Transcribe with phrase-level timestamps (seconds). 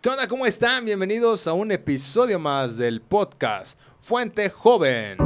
[0.00, 0.28] ¿Qué onda?
[0.28, 0.84] ¿Cómo están?
[0.84, 5.18] Bienvenidos a un episodio más del podcast Fuente Joven.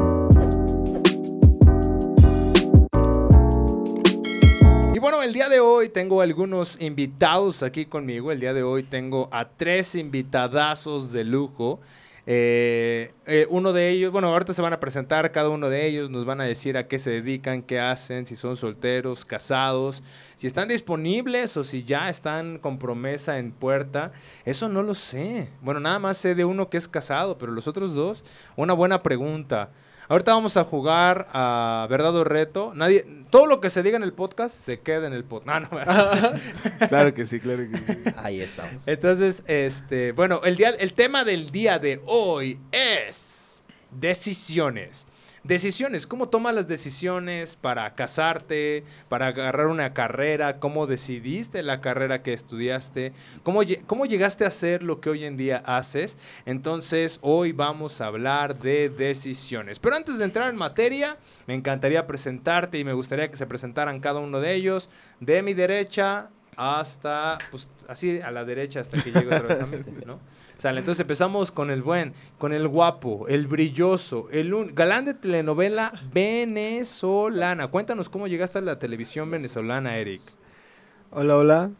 [4.94, 8.32] Y bueno, el día de hoy tengo algunos invitados aquí conmigo.
[8.32, 11.78] El día de hoy tengo a tres invitadazos de lujo.
[12.24, 16.08] Eh, eh, uno de ellos, bueno, ahorita se van a presentar cada uno de ellos,
[16.08, 20.04] nos van a decir a qué se dedican, qué hacen, si son solteros, casados,
[20.36, 24.12] si están disponibles o si ya están con promesa en puerta.
[24.44, 25.48] Eso no lo sé.
[25.62, 28.24] Bueno, nada más sé de uno que es casado, pero los otros dos,
[28.56, 29.70] una buena pregunta.
[30.12, 32.74] Ahorita vamos a jugar a Verdad o Reto.
[32.74, 35.72] Nadie, todo lo que se diga en el podcast se queda en el podcast.
[35.72, 38.02] No, no, claro que sí, claro que sí.
[38.18, 38.86] Ahí estamos.
[38.86, 45.06] Entonces, este, bueno, el, día, el tema del día de hoy es decisiones.
[45.44, 50.60] Decisiones, ¿cómo tomas las decisiones para casarte, para agarrar una carrera?
[50.60, 53.12] ¿Cómo decidiste la carrera que estudiaste?
[53.42, 56.16] ¿Cómo, ¿Cómo llegaste a hacer lo que hoy en día haces?
[56.46, 59.80] Entonces, hoy vamos a hablar de decisiones.
[59.80, 61.16] Pero antes de entrar en materia,
[61.48, 64.90] me encantaría presentarte y me gustaría que se presentaran cada uno de ellos.
[65.18, 69.66] De mi derecha hasta, pues así a la derecha hasta que llegue otra vez a
[69.66, 70.20] mí, ¿no?
[70.58, 75.92] Sale, entonces empezamos con el buen, con el guapo, el brilloso, el galán de telenovela
[76.12, 77.66] venezolana.
[77.66, 80.22] Cuéntanos cómo llegaste a la televisión venezolana, Eric.
[81.10, 81.70] Hola, hola,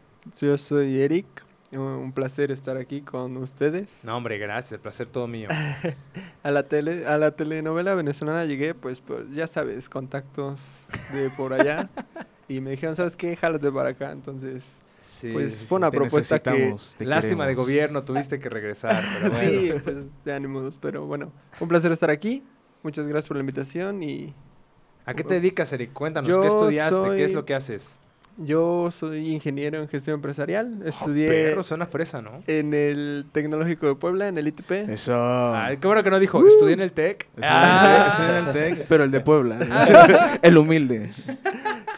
[0.41, 1.27] yo soy Eric.
[1.71, 4.05] Un placer estar aquí con ustedes.
[4.05, 5.49] No, hombre, gracias, el placer todo mío.
[6.43, 11.53] a la tele, a la telenovela venezolana llegué, pues, pues ya sabes, contactos de por
[11.53, 11.89] allá.
[12.57, 13.37] y me dijeron, ¿sabes qué?
[13.37, 14.13] Jálate para acá.
[14.13, 14.81] Entonces,
[15.33, 16.77] pues fue una propuesta que...
[17.01, 19.03] Lástima de gobierno, tuviste que regresar.
[19.23, 20.79] Pero sí, pues de ánimos.
[20.81, 22.43] Pero bueno, un placer estar aquí.
[22.83, 24.35] Muchas gracias por la invitación y...
[25.05, 25.93] ¿A qué te dedicas, Eric?
[25.93, 27.17] Cuéntanos, ¿qué estudiaste?
[27.17, 27.97] ¿Qué es lo que haces?
[28.39, 30.81] Yo soy ingeniero en gestión empresarial.
[30.83, 31.29] Oh, Estudié.
[31.29, 32.43] perro, suena fresa, ¿no?
[32.47, 34.71] En el Tecnológico de Puebla, en el ITP.
[34.89, 35.55] Eso.
[35.55, 36.47] Ay, qué bueno que no dijo, uh.
[36.47, 37.29] estudié en el TEC.
[37.43, 38.07] Ah.
[38.09, 39.59] Estudié en el TEC, pero el de Puebla.
[40.41, 41.11] el humilde.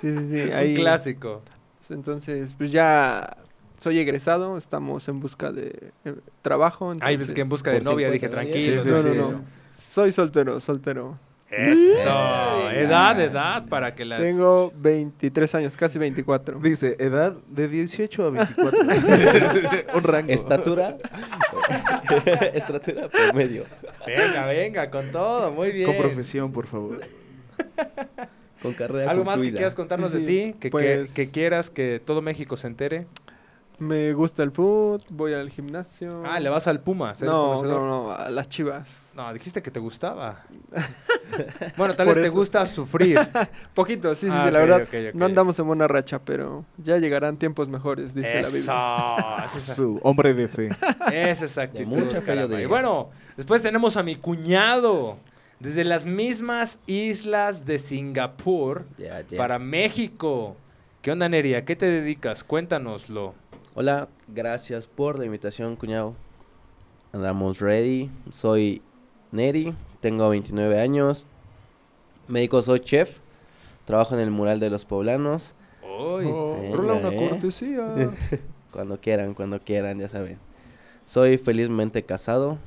[0.05, 0.41] Sí, sí, sí.
[0.53, 1.43] Ahí, Un clásico.
[1.89, 3.37] Entonces, pues ya
[3.79, 6.93] soy egresado, estamos en busca de eh, trabajo.
[7.01, 8.85] Ay, pues que en busca de novia, dije, tranquilo.
[8.85, 9.45] no, no, no.
[9.73, 11.19] Soy soltero, soltero.
[11.51, 14.21] Eso, edad, edad, para que las...
[14.21, 16.59] Tengo 23 años, casi 24.
[16.59, 18.79] Dice, edad de 18 a 24.
[19.95, 20.33] Un rango.
[20.33, 20.97] Estatura.
[22.55, 23.65] Estatura promedio.
[24.05, 25.87] Venga, venga, con todo, muy bien.
[25.87, 27.01] Con profesión, por favor.
[28.65, 30.55] Con carrera ¿Algo más que quieras contarnos de ti?
[30.59, 33.07] Que, pues que, quieras que todo México se entere.
[33.79, 36.09] Me gusta el fútbol, voy al gimnasio.
[36.25, 37.21] Ah, le vas al Pumas.
[37.21, 39.11] no, no, no, a las chivas.
[39.15, 40.45] No, dijiste que te gustaba.
[41.77, 43.19] bueno, tal vez te gusta sufrir.
[43.75, 44.89] Poquito, sí, sí, sí, ah, la verdad.
[45.13, 49.59] No andamos en buena racha, pero ya llegarán tiempos mejores, dice la Biblia.
[49.59, 50.71] Su hombre de fe.
[51.13, 51.87] Eso es actitud.
[51.87, 55.19] mucha fe Y bueno, después tenemos a mi cuñado.
[55.61, 58.85] Desde las mismas islas de Singapur
[59.37, 60.57] para México.
[61.01, 61.55] ¿Qué onda, Neri?
[61.55, 62.43] ¿A qué te dedicas?
[62.43, 63.35] Cuéntanoslo.
[63.75, 66.15] Hola, gracias por la invitación, cuñado.
[67.13, 68.11] Andamos ready.
[68.31, 68.83] Soy
[69.31, 71.27] Neri, tengo 29 años.
[72.27, 73.19] Médico, soy chef.
[73.85, 75.55] Trabajo en el mural de los poblanos.
[75.83, 76.27] ¡Uy!
[76.27, 77.29] Oh, una ¿eh?
[77.29, 78.13] cortesía.
[78.73, 80.39] cuando quieran, cuando quieran, ya saben.
[81.05, 82.59] Soy felizmente casado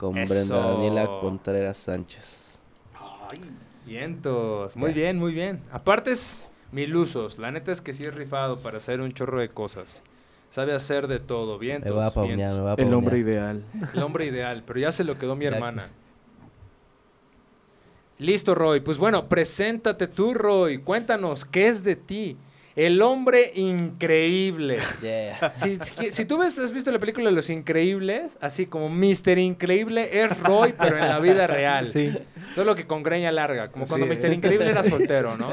[0.00, 2.58] con Brenda Daniela Contreras Sánchez.
[2.94, 3.38] Ay,
[3.84, 4.74] vientos.
[4.74, 5.60] Muy bien, muy bien.
[5.70, 7.38] Aparte es milusos.
[7.38, 10.02] La neta es que sí es rifado para hacer un chorro de cosas.
[10.48, 11.92] Sabe hacer de todo, vientos.
[11.92, 13.62] Me va a paunear, me va a El hombre ideal.
[13.94, 15.90] El hombre ideal, pero ya se lo quedó mi hermana.
[18.16, 18.80] Listo, Roy.
[18.80, 20.78] Pues bueno, preséntate tú, Roy.
[20.78, 22.38] Cuéntanos, ¿qué es de ti?
[22.76, 24.78] El hombre increíble.
[26.10, 29.38] Si, tú ves, has visto la película de Los Increíbles, así como Mr.
[29.38, 31.88] Increíble es Roy, pero en la vida real.
[31.88, 32.16] Sí.
[32.54, 34.32] Solo que con greña larga, como cuando Mr.
[34.32, 35.50] Increíble era soltero, ¿no?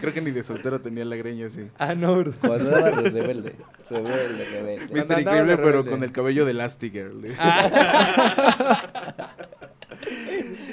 [0.00, 1.68] Creo que ni de soltero tenía la greña así.
[1.78, 2.24] Ah, no.
[2.40, 3.56] Cuando era rebelde.
[3.90, 4.94] Rebelde, rebelde.
[4.94, 5.20] Mr.
[5.20, 7.34] Increíble, pero con el cabello de Elastigirl.
[7.38, 9.34] Ah.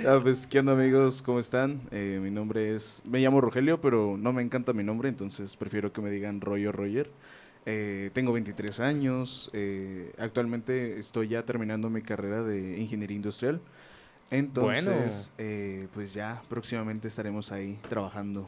[0.05, 1.21] Ah, pues, ¿qué onda amigos?
[1.21, 1.81] ¿Cómo están?
[1.91, 3.01] Eh, mi nombre es...
[3.05, 6.71] Me llamo Rogelio, pero no me encanta mi nombre, entonces prefiero que me digan Royo
[6.71, 7.11] Roger.
[7.65, 13.59] Eh, tengo 23 años, eh, actualmente estoy ya terminando mi carrera de ingeniería industrial.
[14.31, 15.31] Entonces,
[15.93, 18.47] pues ya próximamente estaremos ahí trabajando.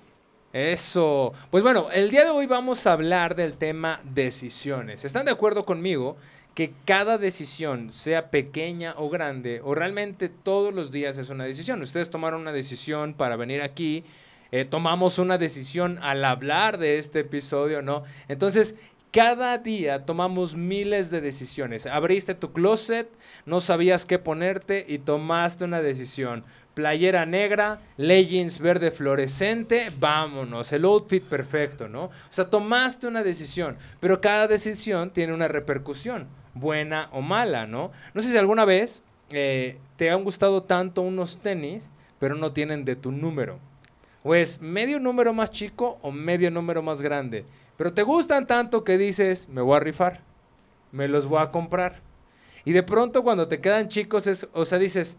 [0.54, 1.34] Eso.
[1.50, 5.06] Pues bueno, el día de hoy vamos a hablar del tema decisiones.
[5.06, 6.18] ¿Están de acuerdo conmigo
[6.54, 11.82] que cada decisión, sea pequeña o grande, o realmente todos los días es una decisión.
[11.82, 14.04] Ustedes tomaron una decisión para venir aquí,
[14.52, 18.04] eh, tomamos una decisión al hablar de este episodio, ¿no?
[18.28, 18.76] Entonces,
[19.12, 21.86] Cada día tomamos miles de decisiones.
[21.86, 23.10] Abriste tu closet,
[23.46, 26.46] no sabías qué ponerte y tomaste una decisión.
[26.76, 32.06] Playera negra, leggings verde fluorescente, vámonos, el outfit perfecto, ¿no?
[32.06, 37.92] O sea, tomaste una decisión, pero cada decisión tiene una repercusión, buena o mala, ¿no?
[38.14, 42.86] No sé si alguna vez eh, te han gustado tanto unos tenis, pero no tienen
[42.86, 43.60] de tu número.
[44.24, 47.46] O es medio número más chico o medio número más grande.
[47.78, 50.22] Pero te gustan tanto que dices, me voy a rifar,
[50.92, 52.00] me los voy a comprar.
[52.64, 55.18] Y de pronto cuando te quedan chicos, es, o sea, dices,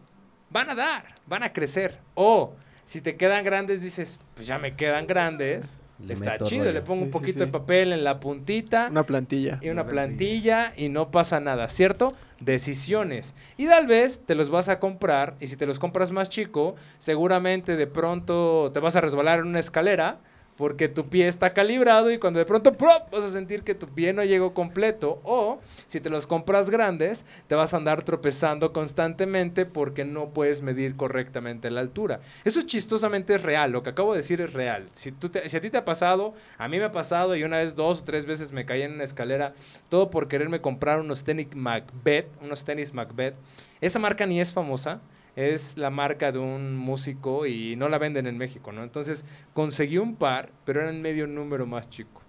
[0.50, 1.99] van a dar, van a crecer.
[2.14, 5.79] O si te quedan grandes, dices, pues ya me quedan grandes.
[6.08, 8.88] Está chido, le pongo un poquito de papel en la puntita.
[8.90, 9.58] Una plantilla.
[9.62, 12.08] Y una, plantilla, y no pasa nada, ¿cierto?
[12.40, 13.34] Decisiones.
[13.56, 16.74] Y tal vez te los vas a comprar y si te los compras más chico,
[16.98, 20.20] seguramente de pronto te vas a resbalar en una escalera
[20.56, 24.12] porque tu pie está calibrado y cuando de pronto vas a sentir que tu pie
[24.12, 29.66] no llegó completo o si te los compras grandes te vas a andar tropezando constantemente
[29.66, 32.20] porque no puedes medir correctamente la altura.
[32.44, 34.87] Eso chistosamente es real, lo que acabo de decir es real.
[34.93, 35.12] Si,
[35.46, 38.00] si a ti te ha pasado, a mí me ha pasado y una vez dos
[38.00, 39.55] o tres veces me caí en una escalera
[39.88, 43.34] todo por quererme comprar unos tenis Macbeth, unos tenis Macbeth.
[43.81, 45.00] Esa marca ni es famosa,
[45.37, 48.82] es la marca de un músico y no la venden en México, ¿no?
[48.82, 49.25] Entonces
[49.55, 52.23] conseguí un par, pero eran medio número más chico.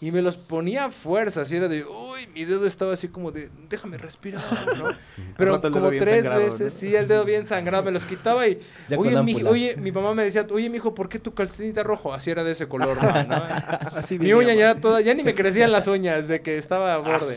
[0.00, 3.32] Y me los ponía a fuerza, así era de, uy, mi dedo estaba así como
[3.32, 4.44] de, déjame respirar,
[4.78, 4.90] ¿no?
[5.36, 8.60] Pero como tres veces, sí, el dedo bien sangrado, me los quitaba y,
[8.96, 12.14] oye mi, oye, mi mamá me decía, oye, mijo, ¿por qué tu calcetín rojo?
[12.14, 13.08] Así era de ese color, ¿no?
[13.96, 16.98] así mi uña ya toda, ya ni me crecían las uñas de que estaba a
[16.98, 17.34] borde.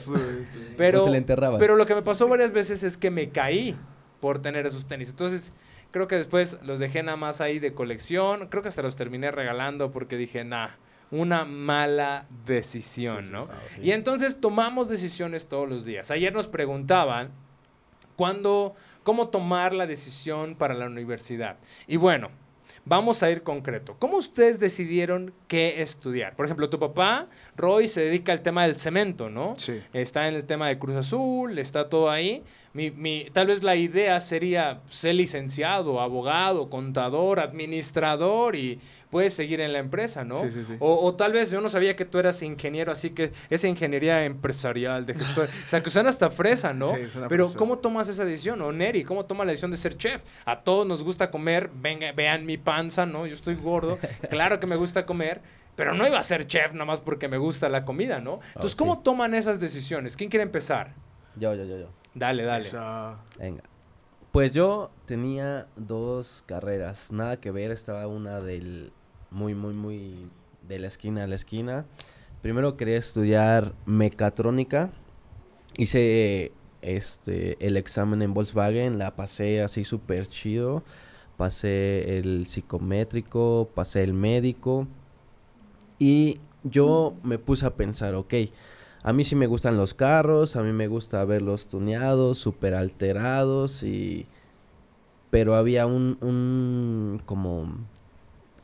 [0.77, 1.05] pero,
[1.57, 3.75] pero lo que me pasó varias veces es que me caí
[4.21, 5.09] por tener esos tenis.
[5.09, 5.51] Entonces,
[5.91, 8.47] creo que después los dejé nada más ahí de colección.
[8.47, 10.69] Creo que hasta los terminé regalando porque dije, nah,
[11.11, 13.49] una mala decisión, ¿no?
[13.81, 16.09] Y entonces tomamos decisiones todos los días.
[16.09, 17.31] Ayer nos preguntaban
[18.15, 21.57] cuándo, cómo tomar la decisión para la universidad.
[21.87, 22.29] Y bueno,
[22.85, 23.95] Vamos a ir concreto.
[23.99, 26.35] ¿Cómo ustedes decidieron qué estudiar?
[26.35, 29.53] Por ejemplo, tu papá, Roy, se dedica al tema del cemento, ¿no?
[29.57, 29.81] Sí.
[29.93, 32.43] Está en el tema de Cruz Azul, está todo ahí.
[32.73, 38.79] Mi, mi, tal vez la idea sería ser licenciado, abogado, contador, administrador y
[39.09, 40.37] puedes seguir en la empresa, ¿no?
[40.37, 40.75] Sí, sí, sí.
[40.79, 45.05] O, tal vez yo no sabía que tú eras ingeniero, así que esa ingeniería empresarial
[45.05, 45.49] de gestor.
[45.49, 46.85] o sea, que suena hasta fresa, ¿no?
[46.85, 48.61] Sí, suena Pero ¿cómo tomas esa decisión?
[48.61, 50.21] O Neri, ¿cómo toma la decisión de ser chef?
[50.45, 53.27] A todos nos gusta comer, venga, vean mi panza, ¿no?
[53.27, 55.41] Yo estoy gordo, claro que me gusta comer.
[55.75, 58.41] Pero no iba a ser chef nada más porque me gusta la comida, ¿no?
[58.55, 60.17] Entonces, ¿cómo toman esas decisiones?
[60.17, 60.93] ¿Quién quiere empezar?
[61.37, 62.00] Yo, yo, yo, yo.
[62.13, 62.65] Dale, dale.
[63.39, 63.63] Venga.
[64.31, 68.93] Pues yo tenía dos carreras, nada que ver, estaba una del
[69.29, 70.29] muy, muy, muy
[70.67, 71.85] de la esquina a la esquina.
[72.41, 74.89] Primero quería estudiar mecatrónica,
[75.77, 80.83] hice este el examen en Volkswagen, la pasé así súper chido,
[81.37, 84.87] pasé el psicométrico, pasé el médico
[85.99, 88.33] y yo me puse a pensar, ok,
[89.03, 93.83] a mí sí me gustan los carros, a mí me gusta verlos tuneados, súper alterados
[93.83, 94.27] y...
[95.29, 97.87] Pero había un, un como...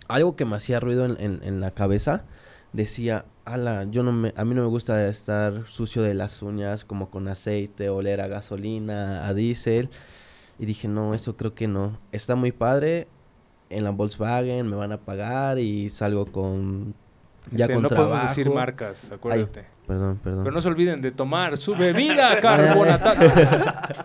[0.09, 2.25] Algo que me hacía ruido en, en, la cabeza.
[2.73, 6.83] Decía, ala, yo no me, a mí no me gusta estar sucio de las uñas
[6.85, 9.89] como con aceite, oler a gasolina, a diésel.
[10.59, 11.99] Y dije, no, eso creo que no.
[12.11, 13.07] Está muy padre.
[13.69, 16.95] En la Volkswagen me van a pagar y salgo con
[17.51, 19.76] ya este, no podemos decir marcas, acuérdate.
[19.87, 20.43] Perdón, perdón.
[20.43, 23.95] Pero no se olviden de tomar su bebida carbonatada.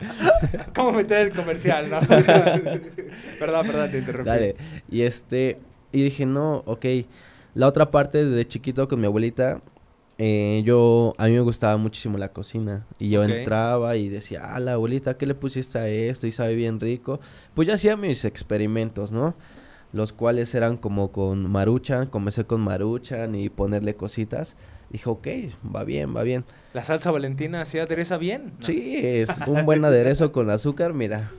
[0.75, 1.91] ¿Cómo meter el comercial?
[1.91, 2.01] No?
[3.39, 4.29] perdón, perdón, te interrumpí.
[4.29, 4.57] Dale.
[4.91, 5.59] Y este,
[5.91, 6.87] y dije, no, ok.
[7.55, 9.61] La otra parte, desde chiquito con mi abuelita,
[10.17, 12.87] eh, yo, a mí me gustaba muchísimo la cocina.
[12.99, 16.27] Y yo entraba y decía, ah, la abuelita, ¿qué le pusiste a esto?
[16.27, 17.21] Y sabe bien rico.
[17.53, 19.35] Pues yo hacía mis experimentos, ¿no?
[19.93, 24.57] los cuales eran como con maruchan, comencé con maruchan y ponerle cositas.
[24.93, 25.27] Dije, ok,
[25.75, 26.45] va bien, va bien.
[26.75, 28.53] ¿La salsa valentina sí adereza bien?
[28.61, 31.31] Sí, es un buen aderezo con azúcar, mira.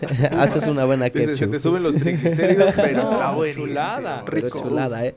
[0.38, 1.36] Haces una buena ketchup.
[1.36, 3.66] Se te suben los triglicéridos, pero está buenísimo.
[3.66, 4.60] Chulada, rico.
[4.60, 5.14] Chulada, eh.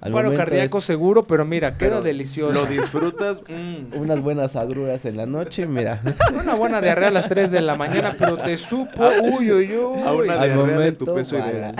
[0.00, 2.52] Al Paro cardíaco seguro, pero mira, queda delicioso.
[2.52, 3.42] Lo disfrutas.
[3.46, 3.98] Mm.
[3.98, 6.00] Unas buenas agruras en la noche, mira.
[6.40, 10.02] Una buena diarrea a las 3 de la mañana, pero te supo, uy, uy, uy.
[10.02, 11.74] A una Al diarrea de tu peso ideal.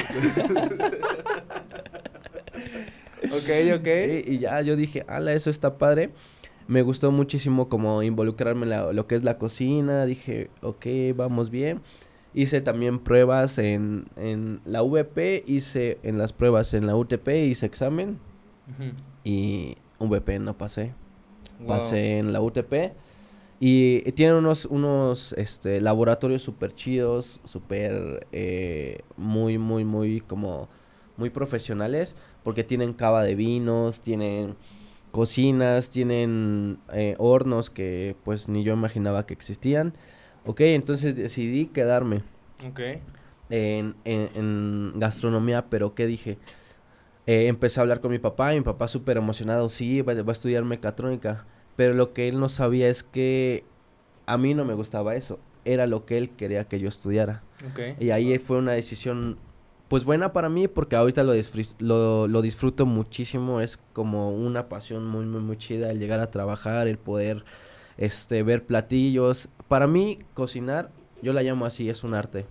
[3.33, 3.89] Ok, ok.
[4.05, 6.11] Sí, y ya yo dije, ala, eso está padre.
[6.67, 10.05] Me gustó muchísimo como involucrarme en lo que es la cocina.
[10.05, 11.81] Dije, ok, vamos bien.
[12.35, 17.65] Hice también pruebas en, en la VP, hice en las pruebas en la UTP, hice
[17.65, 18.19] examen
[19.25, 20.93] y VP no pasé.
[21.67, 22.93] pasé en la UTP.
[23.61, 30.69] Y tienen unos, unos este, laboratorios súper chidos, súper eh, muy, muy, muy como
[31.17, 32.15] muy profesionales,
[32.49, 34.57] porque tienen cava de vinos, tienen
[35.11, 39.93] cocinas, tienen eh, hornos que pues ni yo imaginaba que existían.
[40.47, 42.23] Ok, entonces decidí quedarme
[42.67, 42.81] Ok.
[43.51, 46.39] en, en, en gastronomía, pero ¿qué dije?
[47.27, 50.31] Eh, empecé a hablar con mi papá y mi papá súper emocionado, sí, va, va
[50.31, 51.45] a estudiar mecatrónica.
[51.77, 53.65] Pero lo que él no sabía es que
[54.25, 55.39] a mí no me gustaba eso.
[55.67, 57.43] Era lo que él quería que yo estudiara.
[57.71, 58.01] Ok.
[58.01, 59.37] Y ahí fue una decisión,
[59.89, 63.61] pues buena para mí, porque ahorita lo, lo, disfruto muchísimo.
[63.61, 67.45] Es como una pasión muy, muy, muy chida el llegar a trabajar, el poder
[67.97, 69.49] este, ver platillos.
[69.67, 70.91] Para mí, cocinar,
[71.23, 72.47] yo la llamo así, es un arte.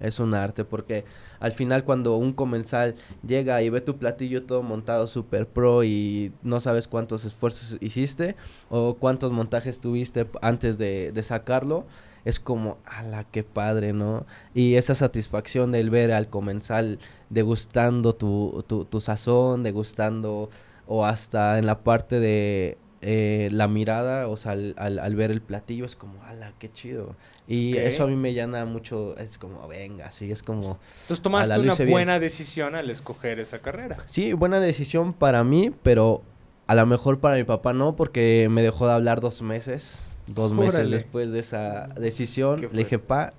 [0.00, 1.06] Es un arte, porque
[1.40, 2.96] al final cuando un comensal
[3.26, 8.36] llega y ve tu platillo todo montado super pro y no sabes cuántos esfuerzos hiciste
[8.68, 11.86] o cuántos montajes tuviste antes de sacarlo,
[12.26, 14.26] es como, ala, qué padre, ¿no?
[14.52, 16.98] Y esa satisfacción del ver al comensal
[17.30, 20.50] degustando tu, tu, tu sazón, degustando,
[20.88, 25.30] o hasta en la parte de eh, la mirada, o sea, al, al, al ver
[25.30, 27.14] el platillo, es como, ala, qué chido.
[27.46, 30.80] Y eso a mí me llena mucho, es como, venga, sí, es como...
[31.02, 31.90] Entonces tomaste una bien.
[31.90, 33.98] buena decisión al escoger esa carrera.
[34.06, 36.22] Sí, buena decisión para mí, pero
[36.66, 40.00] a lo mejor para mi papá no, porque me dejó de hablar dos meses.
[40.26, 43.30] Dos meses después de esa decisión, ¿Qué le dije, pa,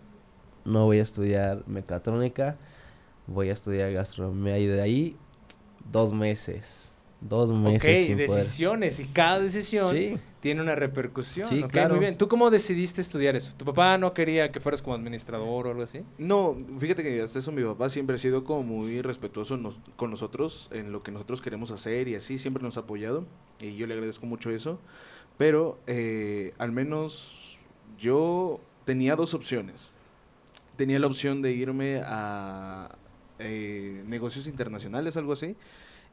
[0.65, 2.55] no voy a estudiar mecatrónica,
[3.25, 4.57] voy a estudiar gastronomía.
[4.57, 5.17] Y de ahí,
[5.91, 6.86] dos meses.
[7.19, 8.43] Dos meses ok, sin poder.
[8.43, 8.99] decisiones.
[8.99, 11.47] Y cada decisión Sí, tiene una repercusión.
[11.49, 11.95] Sí, ok, claro.
[11.95, 12.17] Muy bien.
[12.17, 13.55] ¿Tú cómo decidiste estudiar eso?
[13.57, 16.01] ¿Tu papá no quería que fueras como administrador o algo así?
[16.19, 20.11] No, fíjate que hasta eso mi papá siempre ha sido como muy respetuoso nos- con
[20.11, 23.25] nosotros en lo que nosotros queremos hacer y así, siempre nos ha apoyado
[23.59, 24.79] y yo le agradezco mucho eso.
[25.39, 27.57] Pero eh, al menos
[27.99, 29.91] yo tenía dos opciones.
[30.75, 32.95] Tenía la opción de irme a
[33.39, 35.55] eh, negocios internacionales, algo así,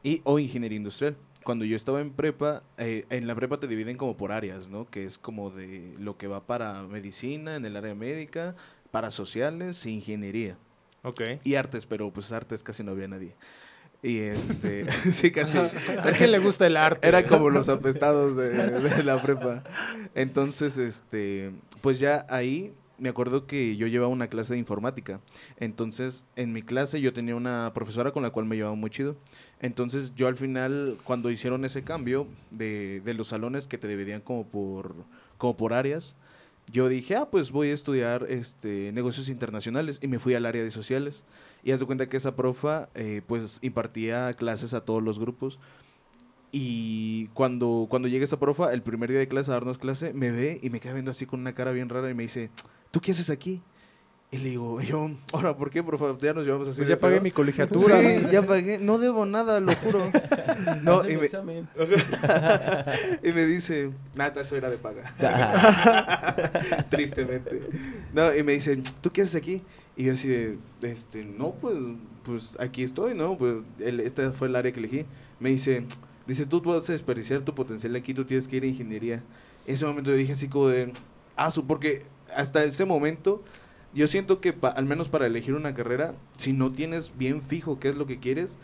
[0.05, 1.17] y o ingeniería industrial.
[1.43, 4.87] Cuando yo estaba en prepa, eh, en la prepa te dividen como por áreas, ¿no?
[4.87, 8.55] Que es como de lo que va para medicina, en el área médica,
[8.91, 10.57] para sociales e ingeniería.
[11.03, 11.21] Ok.
[11.43, 13.35] Y artes, pero pues artes casi no había nadie.
[14.03, 15.57] Y este, sí, casi.
[15.57, 17.07] ¿A quién le gusta el arte?
[17.07, 19.63] Era como los apestados de, de la prepa.
[20.13, 25.19] Entonces, este, pues ya ahí me acuerdo que yo llevaba una clase de informática.
[25.57, 29.15] Entonces, en mi clase yo tenía una profesora con la cual me llevaba muy chido.
[29.59, 34.21] Entonces, yo al final, cuando hicieron ese cambio de, de los salones que te dividían
[34.21, 34.95] como por,
[35.37, 36.15] como por áreas,
[36.71, 40.63] yo dije, ah, pues voy a estudiar este, negocios internacionales y me fui al área
[40.63, 41.23] de sociales.
[41.63, 45.59] Y haz de cuenta que esa profa, eh, pues, impartía clases a todos los grupos.
[46.57, 50.31] Y cuando, cuando llega esa profa, el primer día de clase a darnos clase, me
[50.31, 52.49] ve y me queda viendo así con una cara bien rara y me dice,
[52.91, 53.61] ¿tú qué haces aquí?
[54.31, 56.17] Y le digo, yo, ahora, ¿por qué, profa?
[56.17, 56.77] Ya nos llevamos así.
[56.77, 57.23] Pues ya pagué feo".
[57.23, 58.01] mi colegiatura.
[58.01, 58.77] Sí, ya pagué.
[58.77, 60.09] No debo nada, lo juro.
[60.81, 61.27] No, y me,
[63.21, 66.85] y me dice, nada, eso era de paga.
[66.89, 67.63] Tristemente.
[68.13, 69.61] No, y me dice, ¿tú qué haces aquí?
[69.97, 71.75] Y yo así de, este, no, pues,
[72.23, 73.37] pues aquí estoy, ¿no?
[73.37, 75.05] Pues el, esta fue el área que elegí.
[75.41, 75.85] Me dice,
[76.27, 79.23] dice, tú vas a desperdiciar tu potencial aquí, tú tienes que ir a ingeniería.
[79.65, 80.91] En ese momento yo dije así como de,
[81.37, 82.05] ah, porque
[82.35, 83.43] hasta ese momento
[83.93, 87.79] yo siento que pa- al menos para elegir una carrera, si no tienes bien fijo
[87.79, 88.57] qué es lo que quieres,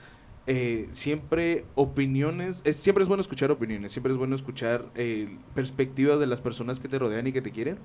[0.47, 6.19] eh, siempre opiniones, es, siempre es bueno escuchar opiniones, siempre es bueno escuchar eh, perspectivas
[6.19, 7.77] de las personas que te rodean y que te quieren.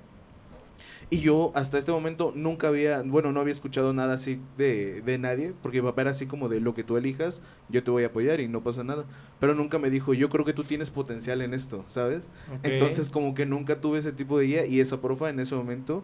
[1.09, 5.17] Y yo hasta este momento nunca había, bueno, no había escuchado nada así de, de
[5.17, 8.03] nadie, porque mi papá era así como de lo que tú elijas, yo te voy
[8.03, 9.05] a apoyar y no pasa nada.
[9.39, 12.27] Pero nunca me dijo, yo creo que tú tienes potencial en esto, ¿sabes?
[12.63, 16.03] Entonces como que nunca tuve ese tipo de guía y esa profa en ese momento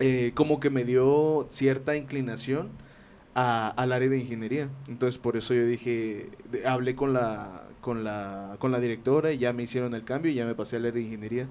[0.00, 2.68] eh, como que me dio cierta inclinación
[3.34, 4.68] a- al área de ingeniería.
[4.88, 9.38] Entonces por eso yo dije, de- hablé con la, con, la, con la directora y
[9.38, 11.48] ya me hicieron el cambio y ya me pasé al área de ingeniería.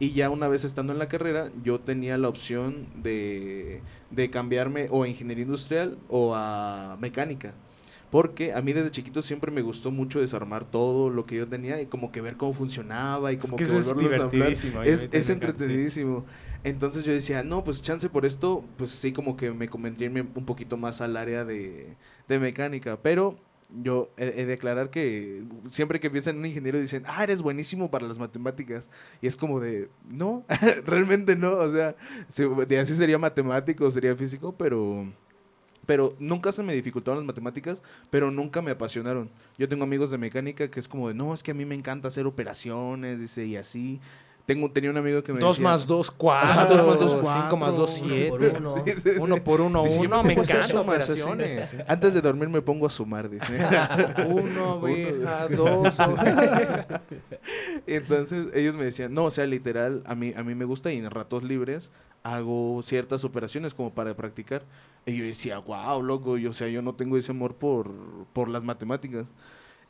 [0.00, 4.88] Y ya una vez estando en la carrera, yo tenía la opción de, de cambiarme
[4.90, 7.52] o a ingeniería industrial o a mecánica.
[8.10, 11.80] Porque a mí desde chiquito siempre me gustó mucho desarmar todo lo que yo tenía
[11.82, 14.28] y como que ver cómo funcionaba y Es como que que, eso es volverlo a
[14.28, 14.82] divertidísimo.
[14.82, 16.24] Es, es entretenidísimo.
[16.64, 20.46] Entonces yo decía, no, pues chance por esto, pues sí como que me convendría un
[20.46, 22.98] poquito más al área de, de mecánica.
[23.02, 23.38] Pero
[23.82, 27.42] yo he, he de aclarar que siempre que piensan en un ingeniero dicen, ah, eres
[27.42, 28.90] buenísimo para las matemáticas.
[29.20, 30.44] Y es como de, no,
[30.84, 31.52] realmente no.
[31.52, 31.94] O sea,
[32.66, 35.12] de así sería matemático, sería físico, pero...
[35.86, 39.30] pero nunca se me dificultaron las matemáticas, pero nunca me apasionaron.
[39.58, 41.74] Yo tengo amigos de mecánica que es como de, no, es que a mí me
[41.74, 44.00] encanta hacer operaciones, dice, y así.
[44.50, 45.62] Tengo, tenía un amigo que me 2 decía...
[45.70, 46.50] más 2, 4.
[46.50, 47.56] Ajá, dos más dos, 5 cuatro.
[47.56, 48.30] más 2, Uno 7.
[48.34, 48.74] por uno.
[48.84, 49.20] Sí, sí, sí.
[49.20, 50.22] 1 por 1, Dice, yo 1.
[50.24, 51.74] me encanta operaciones.
[51.86, 53.46] Antes de dormir me pongo a sumar, dice.
[54.26, 56.86] 1 oveja, 2 oveja.
[57.86, 60.96] Entonces ellos me decían, no, o sea, literal, a mí, a mí me gusta y
[60.98, 61.92] en ratos libres
[62.24, 64.64] hago ciertas operaciones como para practicar.
[65.06, 67.88] Y yo decía, wow, loco, yo, o sea, yo no tengo ese amor por,
[68.32, 69.26] por las matemáticas.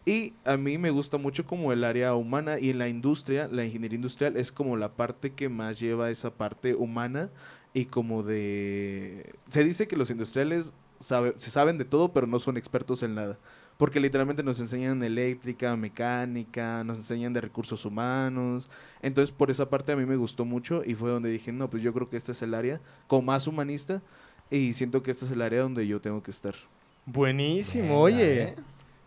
[0.07, 3.64] Y a mí me gusta mucho como el área humana y en la industria, la
[3.64, 7.30] ingeniería industrial es como la parte que más lleva esa parte humana
[7.75, 9.35] y como de...
[9.50, 13.14] Se dice que los industriales sabe- se saben de todo, pero no son expertos en
[13.14, 13.38] nada.
[13.76, 18.69] Porque literalmente nos enseñan eléctrica, mecánica, nos enseñan de recursos humanos.
[19.00, 21.83] Entonces, por esa parte a mí me gustó mucho y fue donde dije, no, pues
[21.83, 24.02] yo creo que este es el área como más humanista
[24.50, 26.54] y siento que este es el área donde yo tengo que estar.
[27.07, 28.42] Buenísimo, oye.
[28.42, 28.57] eh.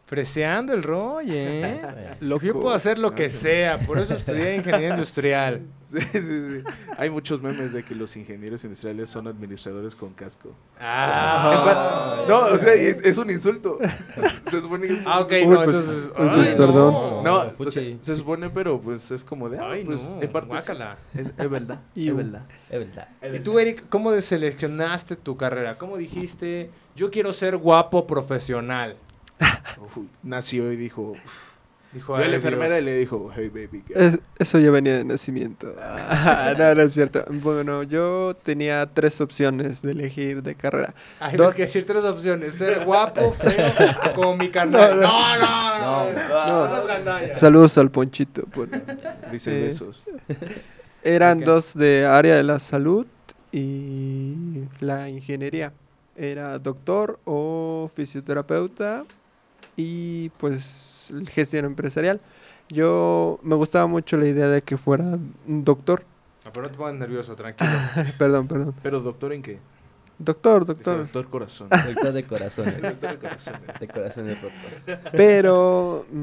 [0.05, 1.79] Freseando el Roy, ¿eh?
[2.19, 2.45] Loco.
[2.45, 5.61] Yo puedo hacer lo que sea, por eso estudié ingeniería industrial.
[5.93, 6.63] Sí, sí, sí.
[6.97, 10.49] Hay muchos memes de que los ingenieros industriales son administradores con casco.
[10.79, 13.77] Ah, No, o sea, es, es un insulto.
[14.49, 15.53] Se supone que es un Ah, ok, insulto.
[15.59, 16.11] no, pues, entonces.
[16.17, 16.93] pues, ay, perdón.
[16.93, 20.21] No, No, o sea, se supone, pero pues es como de, ah, Ay, pues no,
[20.23, 20.97] en parte guácala.
[21.13, 22.41] es, es verdad, Y- es verdad.
[22.71, 23.07] Es verdad.
[23.31, 25.77] ¿Y tú, Eric, cómo seleccionaste tu carrera?
[25.77, 28.95] ¿Cómo dijiste, yo quiero ser guapo profesional?
[30.23, 31.13] Nació y dijo,
[31.93, 32.81] Dijo, vio a la "Ay, enfermera Dios".
[32.81, 33.83] y le dijo, hey baby.
[33.87, 34.01] girl".
[34.01, 35.75] Es- eso ya venía de nacimiento.
[35.79, 37.23] Ah, no, no es cierto.
[37.29, 40.95] Bueno, yo tenía tres opciones de elegir de carrera.
[41.19, 42.55] Ay, Dos- que decir tres opciones.
[42.55, 43.71] Ser guapo, feo,
[44.15, 44.99] como mi carnal.
[44.99, 47.35] No, no, no.
[47.35, 48.43] Saludos al Ponchito.
[48.47, 48.69] por-
[49.31, 50.03] Dice eh, besos.
[51.03, 53.05] Eran dos de área de la salud
[53.51, 55.71] y la ingeniería.
[56.15, 59.03] Era doctor o fisioterapeuta
[59.75, 62.21] y pues gestión empresarial.
[62.69, 66.03] Yo me gustaba mucho la idea de que fuera un doctor.
[66.45, 67.69] No, pero no te pongas nervioso, tranquilo.
[68.17, 68.73] perdón, perdón.
[68.81, 69.59] Pero doctor en qué?
[70.23, 70.97] Doctor, Dice doctor.
[70.99, 71.67] doctor corazón.
[71.93, 72.81] Doctor de corazones.
[72.81, 73.53] doctor de corazón.
[73.79, 74.99] De corazones rotos.
[75.11, 76.15] Pero mm,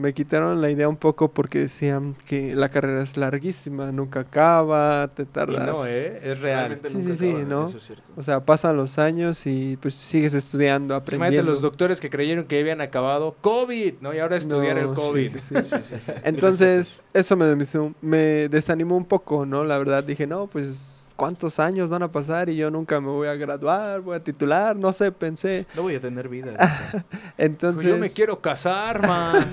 [0.00, 5.08] me quitaron la idea un poco porque decían que la carrera es larguísima, nunca acaba,
[5.14, 5.66] te Y tardas.
[5.66, 6.20] no, ¿eh?
[6.22, 6.58] Es real.
[6.80, 7.66] Realmente Sí, nunca sí, sí, ¿no?
[7.68, 8.04] Eso es cierto.
[8.16, 11.50] O sea, pasan los años y pues sigues estudiando, Imagínate aprendiendo.
[11.52, 14.14] los doctores que creyeron que habían acabado COVID, ¿no?
[14.14, 15.28] Y ahora estudiar No, el COVID.
[15.30, 15.54] sí, sí.
[15.60, 16.12] Sí, sí, sí.
[16.24, 19.64] Entonces, eso me desanimó un poco, ¿no?
[19.64, 22.48] La verdad, dije, no, pues, ¿cuántos años van a pasar?
[22.48, 25.66] Y yo nunca me voy a graduar, voy a titular, no sé, pensé.
[25.76, 26.56] No voy a tener vida.
[27.36, 29.46] Entonces, Pues yo me quiero casar, man.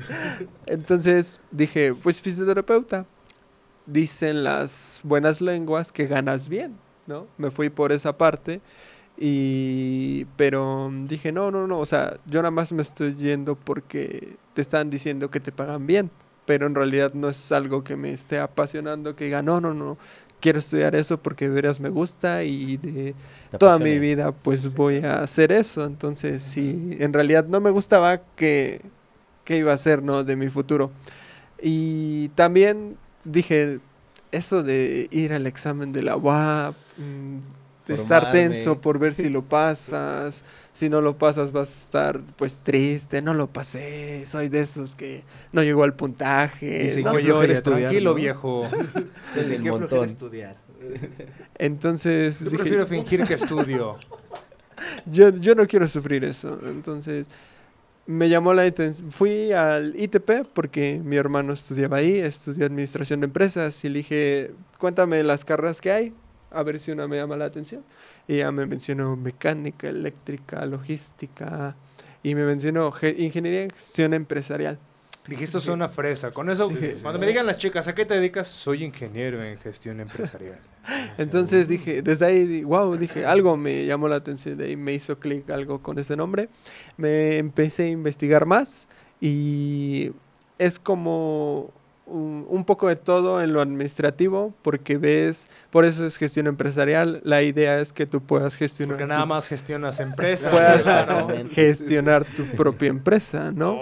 [0.66, 3.06] entonces dije, pues, fisioterapeuta.
[3.86, 7.28] Dicen las buenas lenguas que ganas bien, ¿no?
[7.38, 8.60] Me fui por esa parte.
[9.16, 14.34] Y, pero dije, no, no, no, o sea, yo nada más me estoy yendo porque
[14.54, 16.10] te están diciendo que te pagan bien,
[16.46, 19.96] pero en realidad no es algo que me esté apasionando, que diga, no, no, no,
[20.40, 23.14] quiero estudiar eso porque de veras me gusta y de
[23.58, 28.20] toda mi vida pues voy a hacer eso, entonces si en realidad no me gustaba,
[28.36, 28.80] ¿qué,
[29.44, 30.90] qué iba a hacer, no, de mi futuro?
[31.60, 33.80] Y también dije,
[34.32, 37.38] eso de ir al examen de la UAP, mm,
[37.86, 40.44] de estar tenso por ver si lo pasas,
[40.76, 44.94] si no lo pasas vas a estar pues triste, no lo pasé, soy de esos
[44.94, 46.92] que no llegó al puntaje.
[47.02, 48.14] No flojera ya, estudiar, tranquilo, ¿no?
[48.16, 48.68] viejo.
[49.34, 50.04] Qué montón.
[50.04, 50.58] estudiar.
[51.56, 53.96] Entonces Yo dije, prefiero fingir que estudio.
[55.06, 56.58] yo, yo no quiero sufrir eso.
[56.66, 57.26] Entonces
[58.04, 59.10] me llamó la atención.
[59.10, 64.50] Fui al ITP porque mi hermano estudiaba ahí, estudió administración de empresas y le dije,
[64.78, 66.12] cuéntame las carreras que hay,
[66.58, 67.82] a ver si una me llama la atención.
[68.26, 71.74] Y ya me mencionó mecánica, eléctrica, logística
[72.22, 74.78] y me mencionó ge- ingeniería en gestión empresarial.
[75.28, 76.30] Dije, esto suena fresa.
[76.30, 77.02] Con eso, Sí, sí, sí.
[77.02, 78.46] cuando me digan las chicas, ¿a qué te dedicas?
[78.46, 80.58] Soy ingeniero en gestión empresarial.
[81.18, 85.18] Entonces dije, desde ahí, wow, dije, algo me llamó la atención, de ahí me hizo
[85.18, 86.48] clic algo con ese nombre.
[86.96, 88.88] Me empecé a investigar más
[89.20, 90.12] y
[90.58, 91.72] es como
[92.06, 97.20] un, un poco de todo en lo administrativo, porque ves, por eso es gestión empresarial,
[97.24, 100.52] la idea es que tú puedas gestionar, Porque tu- nada más gestionas empresas.
[100.52, 100.84] puedas
[101.50, 103.76] gestionar tu propia empresa, ¿no?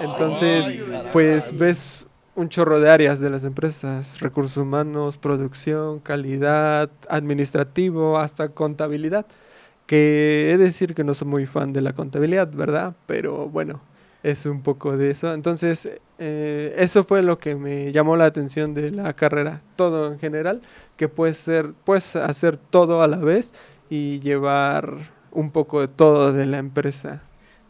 [0.00, 0.80] Entonces,
[1.12, 2.06] pues ves
[2.36, 9.26] un chorro de áreas de las empresas, recursos humanos, producción, calidad, administrativo, hasta contabilidad.
[9.86, 12.94] Que he de decir que no soy muy fan de la contabilidad, ¿verdad?
[13.06, 13.80] Pero bueno,
[14.24, 15.32] es un poco de eso.
[15.34, 20.18] Entonces, eh, eso fue lo que me llamó la atención de la carrera, todo en
[20.18, 20.62] general,
[20.96, 23.52] que puedes ser, puedes hacer todo a la vez
[23.90, 27.22] y llevar un poco de todo de la empresa.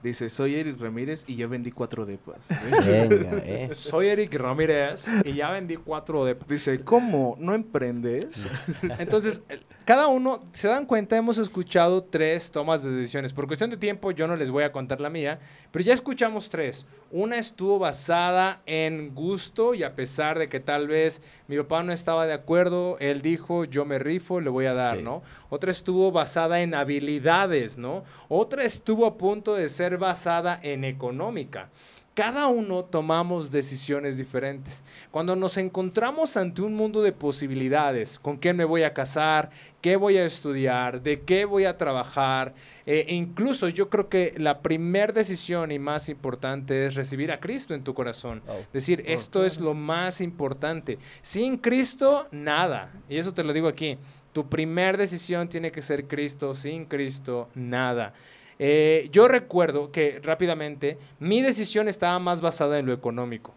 [0.05, 2.47] Dice, soy Eric Ramírez y ya vendí cuatro depas.
[2.87, 3.71] Venga, eh.
[3.75, 6.47] Soy Eric Ramírez y ya vendí cuatro depas.
[6.47, 7.37] Dice, ¿cómo?
[7.41, 8.29] ¿No emprendes?
[8.99, 9.43] Entonces,
[9.85, 13.33] cada uno, se dan cuenta, hemos escuchado tres tomas de decisiones.
[13.33, 15.39] Por cuestión de tiempo, yo no les voy a contar la mía,
[15.71, 16.87] pero ya escuchamos tres.
[17.11, 21.93] Una estuvo basada en gusto y a pesar de que tal vez mi papá no
[21.93, 25.23] estaba de acuerdo, él dijo, yo me rifo, le voy a dar, ¿no?
[25.51, 28.05] Otra estuvo basada en habilidades, ¿no?
[28.29, 31.69] Otra estuvo a punto de ser basada en económica.
[32.15, 34.85] Cada uno tomamos decisiones diferentes.
[35.11, 39.51] Cuando nos encontramos ante un mundo de posibilidades, con quién me voy a casar,
[39.81, 42.55] qué voy a estudiar, de qué voy a trabajar,
[42.87, 47.75] eh, incluso yo creo que la primera decisión y más importante es recibir a Cristo
[47.75, 48.43] en tu corazón.
[48.47, 48.65] Oh.
[48.73, 51.01] Decir, esto es lo más importante.
[51.21, 52.93] Sin Cristo, nada.
[53.09, 53.99] Y eso te lo digo aquí.
[54.33, 56.55] Tu primera decisión tiene que ser Cristo.
[56.55, 58.15] Sin Cristo, nada.
[58.59, 63.55] Eh, yo recuerdo que rápidamente mi decisión estaba más basada en lo económico.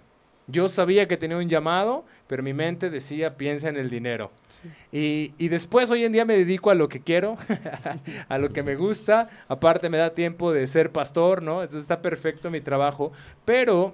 [0.47, 4.31] Yo sabía que tenía un llamado, pero mi mente decía, piensa en el dinero.
[4.93, 7.37] Y, y, después hoy en día me dedico a lo que quiero,
[8.29, 9.27] a lo que me gusta.
[9.49, 11.61] Aparte me da tiempo de ser pastor, ¿no?
[11.61, 13.11] Entonces está perfecto mi trabajo.
[13.43, 13.93] Pero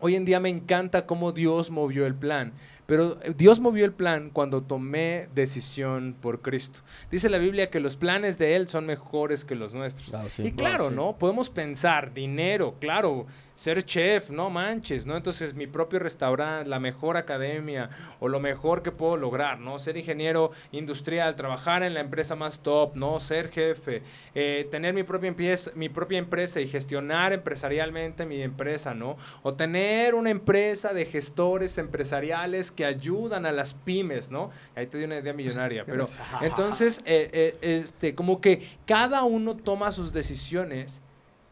[0.00, 2.52] hoy en día me encanta cómo Dios movió el plan.
[2.88, 6.80] Pero eh, Dios movió el plan cuando tomé decisión por Cristo.
[7.10, 10.14] Dice la Biblia que los planes de Él son mejores que los nuestros.
[10.14, 10.44] Ah, sí.
[10.44, 10.94] Y claro, sí.
[10.94, 11.18] ¿no?
[11.18, 13.26] Podemos pensar, dinero, claro,
[13.58, 15.16] ser chef, no manches, ¿no?
[15.16, 19.80] Entonces mi propio restaurante, la mejor academia o lo mejor que puedo lograr, ¿no?
[19.80, 23.18] Ser ingeniero industrial, trabajar en la empresa más top, ¿no?
[23.18, 24.04] Ser jefe,
[24.36, 29.16] eh, tener mi propia, empresa, mi propia empresa y gestionar empresarialmente mi empresa, ¿no?
[29.42, 34.52] O tener una empresa de gestores empresariales que ayudan a las pymes, ¿no?
[34.76, 36.08] Ahí te doy una idea millonaria, pero
[36.42, 41.02] entonces, eh, eh, este, como que cada uno toma sus decisiones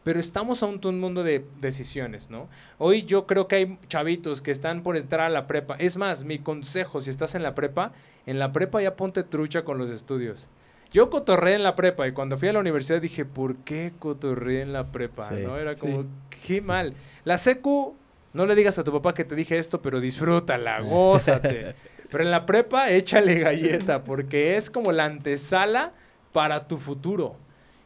[0.05, 2.47] pero estamos ante un mundo de decisiones, ¿no?
[2.77, 5.75] Hoy yo creo que hay chavitos que están por entrar a la prepa.
[5.79, 7.91] Es más, mi consejo, si estás en la prepa,
[8.25, 10.47] en la prepa ya ponte trucha con los estudios.
[10.91, 14.61] Yo cotorré en la prepa y cuando fui a la universidad dije, ¿por qué cotorré
[14.61, 15.27] en la prepa?
[15.27, 15.43] Sí.
[15.43, 15.57] ¿No?
[15.57, 16.07] Era como, Sí.
[16.47, 16.93] qué mal.
[17.25, 17.97] La secu,
[18.37, 21.73] no le digas a tu papá que te dije esto, pero disfrútala, gózate.
[22.11, 25.93] pero en la prepa, échale galleta, porque es como la antesala
[26.33, 27.35] para tu futuro.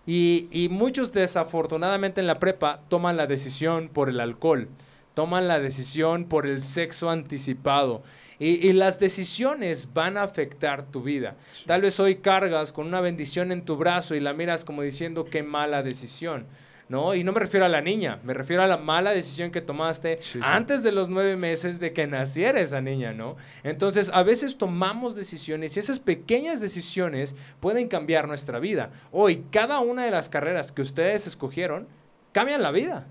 [0.06, 4.68] Y, y muchos desafortunadamente en la prepa toman la decisión por el alcohol,
[5.14, 8.04] toman la decisión por el sexo anticipado.
[8.38, 11.38] Y, y las decisiones van a afectar tu vida.
[11.66, 15.24] Tal vez hoy cargas con una bendición en tu brazo y la miras como diciendo
[15.24, 16.46] qué mala decisión.
[16.92, 17.16] ¿No?
[17.16, 20.18] Y no me refiero a la niña, me refiero a la mala decisión que tomaste
[20.20, 20.40] Sí, sí.
[20.44, 23.38] antes de los nueve meses de que naciera esa niña, ¿no?
[23.64, 28.90] Entonces, a veces tomamos decisiones y esas pequeñas decisiones pueden cambiar nuestra vida.
[29.14, 31.88] Hoy, cada una de las carreras que ustedes escogieron
[32.34, 33.08] cambian la vida.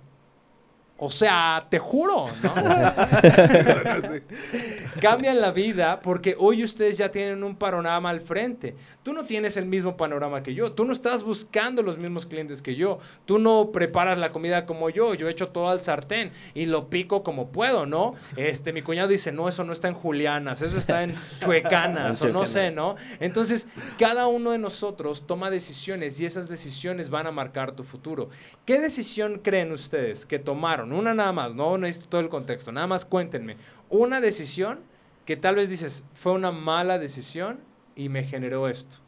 [0.98, 2.54] O sea, te juro, ¿no?
[5.00, 8.76] cambian la vida porque hoy ustedes ya tienen un panorama al frente.
[9.02, 10.72] Tú no tienes el mismo panorama que yo.
[10.72, 12.98] Tú no estás buscando los mismos clientes que yo.
[13.24, 15.14] Tú no preparas la comida como yo.
[15.14, 18.12] Yo echo todo al sartén y lo pico como puedo, ¿no?
[18.36, 22.28] Este, mi cuñado dice, no, eso no está en Julianas, eso está en Chuecanas, o
[22.28, 22.96] no sé, ¿no?
[23.20, 23.66] Entonces,
[23.98, 28.28] cada uno de nosotros toma decisiones y esas decisiones van a marcar tu futuro.
[28.66, 30.92] ¿Qué decisión creen ustedes que tomaron?
[30.92, 33.56] Una nada más, no necesito todo el contexto, nada más cuéntenme.
[33.88, 34.80] Una decisión
[35.24, 38.98] que tal vez dices, fue una mala decisión y me generó esto.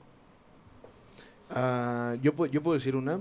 [1.50, 3.20] Ah, yo, yo puedo decir una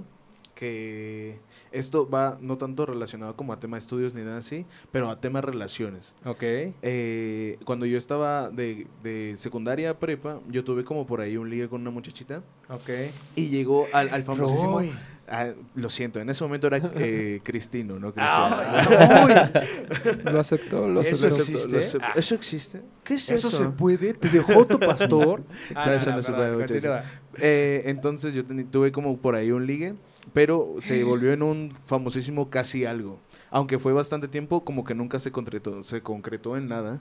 [0.56, 1.40] que
[1.72, 5.20] esto va no tanto relacionado como a tema de estudios ni nada así, pero a
[5.20, 6.14] tema relaciones.
[6.24, 6.44] Ok.
[6.44, 11.50] Eh, cuando yo estaba de, de secundaria a prepa, yo tuve como por ahí un
[11.50, 12.90] ligue con una muchachita Ok.
[13.36, 14.80] y llegó al, al famosísimo...
[14.80, 14.92] Roy.
[15.34, 18.14] Ah, lo siento, en ese momento era eh, Cristino, ¿no?
[18.18, 20.22] Ah, Cristiano.
[20.32, 21.36] Lo aceptó, lo ¿Eso aceptó.
[21.42, 21.70] existe?
[21.70, 22.08] Lo acepto.
[22.10, 22.14] Ah.
[22.18, 22.82] ¿Eso existe?
[23.06, 23.48] ¿Qué es eso?
[23.48, 24.14] ¿Eso se puede?
[24.14, 25.44] ¿Te dejó tu pastor?
[25.76, 27.02] Ah, No, eso no se puede.
[27.38, 29.96] Eh, entonces yo tuve como por ahí un ligue,
[30.34, 33.18] pero se volvió en un famosísimo casi algo.
[33.52, 37.00] Aunque fue bastante tiempo, como que nunca se concretó, se concretó en nada.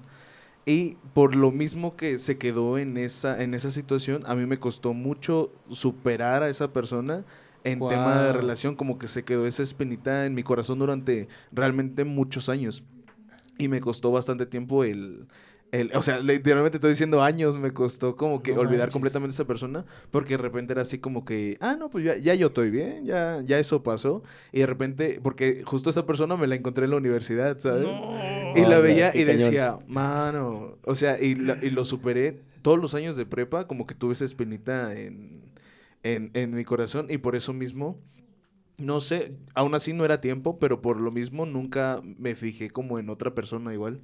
[0.67, 4.59] Y por lo mismo que se quedó en esa, en esa situación, a mí me
[4.59, 7.25] costó mucho superar a esa persona
[7.65, 12.05] en tema de relación, como que se quedó esa espinita en mi corazón durante realmente
[12.05, 12.85] muchos años.
[13.59, 15.27] Y me costó bastante tiempo el,
[15.71, 18.93] el- o sea, literalmente estoy diciendo años, me costó como que No olvidar manches.
[18.95, 22.17] completamente a esa persona, porque de repente era así como que, ah, no, pues ya,
[22.17, 24.23] ya yo estoy bien, ya, ya eso pasó.
[24.53, 27.87] Y de repente, porque justo esa persona me la encontré en la universidad, ¿sabes?
[28.57, 29.39] Y la veía y cañón.
[29.39, 33.87] decía, mano, o sea, y, la- y lo superé todos los años de prepa, como
[33.87, 35.40] que tuve esa espinita en,
[36.03, 38.01] en, en mi corazón y por eso mismo
[38.81, 42.99] no sé, aún así no era tiempo, pero por lo mismo nunca me fijé como
[42.99, 44.01] en otra persona igual.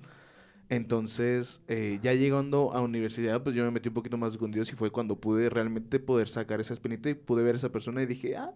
[0.69, 4.73] Entonces, eh, ya llegando a universidad, pues yo me metí un poquito más con Dios
[4.73, 8.03] y fue cuando pude realmente poder sacar esa espinita y pude ver a esa persona
[8.03, 8.53] y dije, ah,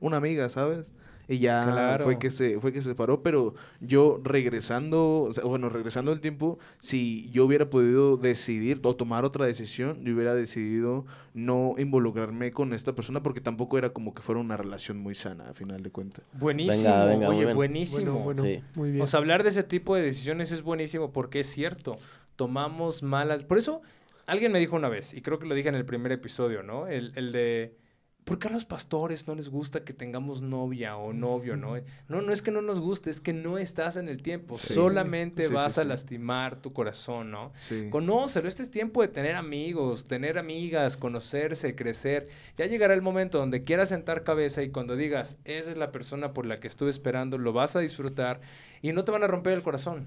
[0.00, 0.92] una amiga, ¿sabes?
[1.32, 6.20] Y ya fue que se fue que se paró, pero yo regresando, bueno, regresando el
[6.20, 12.52] tiempo, si yo hubiera podido decidir o tomar otra decisión, yo hubiera decidido no involucrarme
[12.52, 15.82] con esta persona porque tampoco era como que fuera una relación muy sana a final
[15.82, 16.22] de cuentas.
[16.34, 16.92] Buenísimo,
[17.28, 18.30] oye, buenísimo.
[18.74, 19.00] muy bien.
[19.00, 21.96] O sea, hablar de ese tipo de decisiones es buenísimo porque es cierto,
[22.36, 23.80] tomamos malas, por eso
[24.26, 26.88] alguien me dijo una vez, y creo que lo dije en el primer episodio, ¿no?
[26.88, 27.80] El, el de
[28.24, 31.74] ¿Por qué a los pastores no les gusta que tengamos novia o novio, no?
[32.08, 34.54] No, no es que no nos guste, es que no estás en el tiempo.
[34.54, 37.52] Solamente vas a lastimar tu corazón, ¿no?
[37.90, 42.28] Conócelo, este es tiempo de tener amigos, tener amigas, conocerse, crecer.
[42.56, 46.32] Ya llegará el momento donde quieras sentar cabeza y cuando digas, esa es la persona
[46.32, 48.40] por la que estuve esperando, lo vas a disfrutar
[48.82, 50.06] y no te van a romper el corazón.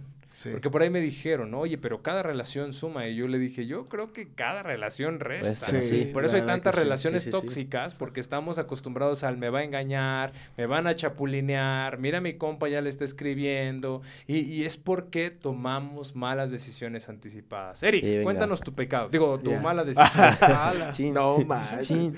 [0.51, 3.07] Porque por ahí me dijeron, oye, pero cada relación suma.
[3.07, 5.67] Y yo le dije, yo creo que cada relación resta.
[6.11, 10.65] por eso hay tantas relaciones tóxicas, porque estamos acostumbrados al me va a engañar, me
[10.65, 14.01] van a chapulinear, mira mi compa ya le está escribiendo.
[14.27, 17.83] Y, es porque tomamos malas decisiones anticipadas.
[17.83, 19.09] Eric, cuéntanos tu pecado.
[19.09, 21.13] Digo, tu mala decisión.
[21.13, 21.37] no,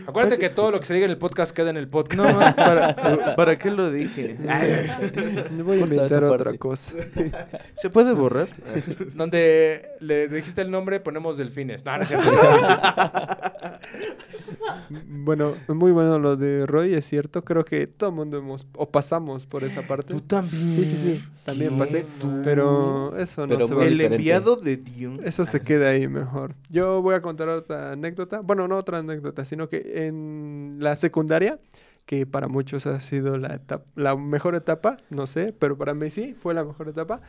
[0.07, 2.17] Acuérdate que todo lo que se diga en el podcast queda en el podcast.
[2.17, 4.37] No, ¿para, ¿para qué lo dije?
[5.67, 6.93] voy a inventar otra cosa.
[7.75, 8.47] ¿Se puede borrar?
[9.15, 11.85] Donde le dijiste el nombre, ponemos delfines.
[11.85, 12.11] No, no es
[15.07, 17.43] bueno, muy bueno lo de Roy, es cierto.
[17.43, 20.13] Creo que todo el mundo hemos, o pasamos por esa parte.
[20.13, 20.71] Tú también.
[20.71, 21.29] Sí, sí, sí.
[21.45, 22.05] También pasé.
[22.43, 25.19] Pero eso no se va El enviado de Dios.
[25.23, 26.53] Eso se queda ahí mejor.
[26.69, 28.41] Yo voy a contar otra anécdota.
[28.41, 31.59] Bueno, no otra anécdota, sino que en la secundaria
[32.07, 33.59] que para muchos ha sido la,
[33.95, 37.21] la mejor etapa, no sé, pero para mí sí, fue la mejor etapa.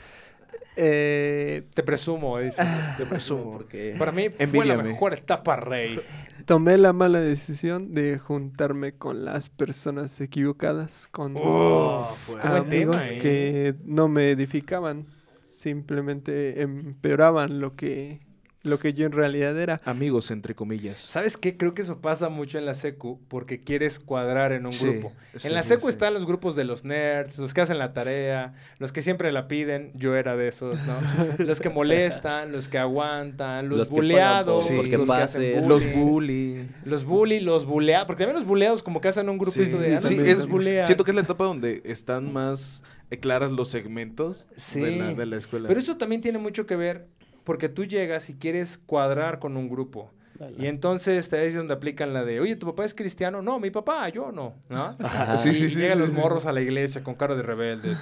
[0.80, 2.62] Eh, te presumo, dice.
[2.96, 3.52] Te presumo.
[3.52, 6.00] Porque para mí fue la mejor etapa, Rey.
[6.44, 12.08] Tomé la mala decisión de juntarme con las personas equivocadas, con oh,
[12.42, 13.18] amigos eh.
[13.18, 15.06] que no me edificaban,
[15.42, 18.20] simplemente empeoraban lo que
[18.62, 19.80] lo que yo en realidad era.
[19.84, 20.98] Amigos, entre comillas.
[20.98, 21.56] ¿Sabes qué?
[21.56, 25.12] Creo que eso pasa mucho en la secu porque quieres cuadrar en un grupo.
[25.42, 28.92] en la secu están los grupos de los nerds, los que hacen la tarea, los
[28.92, 30.98] que siempre la piden, yo era de esos, ¿no?
[31.38, 36.66] los que molestan, los que aguantan, los, buleados, los, que hacen los bullies.
[36.84, 40.00] Los bullies, los buleados, porque también los buleados como que hacen un grupito de...
[40.00, 40.38] Sí, es,
[40.84, 42.82] siento que es la etapa donde están más
[43.20, 45.68] claras los segmentos de la, de la escuela.
[45.68, 47.06] Pero eso también tiene mucho que ver
[47.48, 50.10] porque tú llegas y quieres cuadrar con un grupo.
[50.58, 53.40] Y entonces te es donde aplican la de, oye, ¿tu papá es cristiano?
[53.40, 54.54] No, mi papá, yo no.
[54.68, 54.98] ¿no?
[55.38, 57.98] sí, sí, sí, llegan los morros a la iglesia con cara de rebeldes.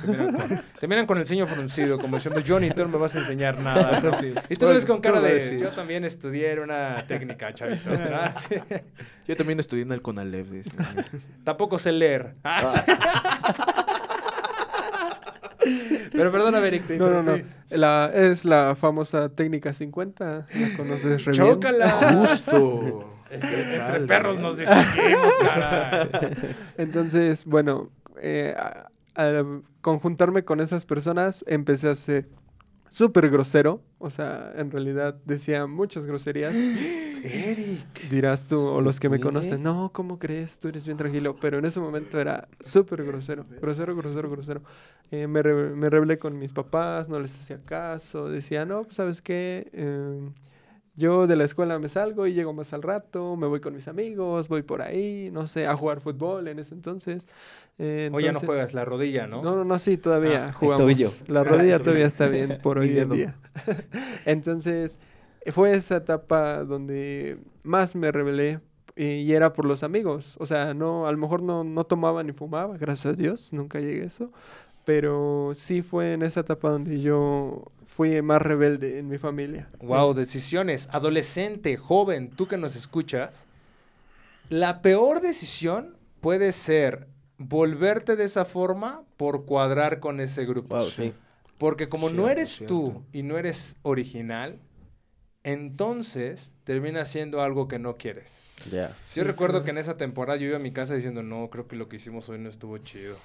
[0.81, 3.61] Te miran con, el ceño fruncido, como diciendo, Johnny, tú no me vas a enseñar
[3.61, 4.03] nada.
[4.49, 7.89] Y tú lo ves con cara de, yo también estudié una técnica, chavito.
[9.29, 10.73] yo también estudié en el Conalep, dice.
[11.45, 12.35] Tampoco sé leer.
[16.13, 17.39] Pero perdona, Eric, No, no, no.
[17.71, 20.25] La, es la famosa técnica 50.
[20.25, 21.91] ¿La conoces re ¡Chócala!
[21.91, 23.13] Justo.
[23.31, 26.09] entre perros nos distinguimos, cara.
[26.79, 28.55] Entonces, bueno, eh,
[29.15, 32.29] al conjuntarme con esas personas, empecé a ser
[32.97, 33.83] súper grosero.
[33.99, 36.55] O sea, en realidad decía muchas groserías.
[36.55, 38.09] Eric.
[38.09, 40.59] Dirás tú, o los que me conocen, no, ¿cómo crees?
[40.59, 41.37] Tú eres bien tranquilo.
[41.39, 43.45] Pero en ese momento era súper grosero.
[43.61, 44.63] Grosero, grosero, grosero.
[45.11, 48.31] Eh, me, me rebelé con mis papás, no les hacía caso.
[48.31, 49.69] Decía, no, pues, ¿sabes qué?
[49.75, 50.31] Eh,
[50.97, 53.87] yo de la escuela me salgo y llego más al rato, me voy con mis
[53.87, 57.29] amigos, voy por ahí, no sé, a jugar fútbol en ese entonces.
[57.79, 59.43] Eh, o ya no juegas la rodilla, ¿no?
[59.43, 61.29] No, no, no, sí, todavía ah, jugamos.
[61.29, 63.37] La rodilla todavía está bien por hoy en día.
[64.25, 64.99] entonces,
[65.53, 68.61] fue esa etapa donde más me rebelé
[68.97, 70.37] y era por los amigos.
[70.41, 73.79] O sea, no, a lo mejor no, no tomaba ni fumaba, gracias a Dios, nunca
[73.81, 74.33] llegué a eso.
[74.87, 79.69] Pero sí fue en esa etapa donde yo fui más rebelde en mi familia.
[79.81, 80.89] Wow, decisiones.
[80.93, 83.47] Adolescente, joven, tú que nos escuchas,
[84.49, 90.81] la peor decisión puede ser volverte de esa forma por cuadrar con ese grupo.
[90.83, 91.13] sí.
[91.59, 94.61] Porque como no eres tú y no eres original,
[95.43, 98.39] entonces termina siendo algo que no quieres.
[98.71, 98.93] Ya.
[99.15, 101.75] Yo recuerdo que en esa temporada yo iba a mi casa diciendo, no, creo que
[101.75, 103.17] lo que hicimos hoy no estuvo chido.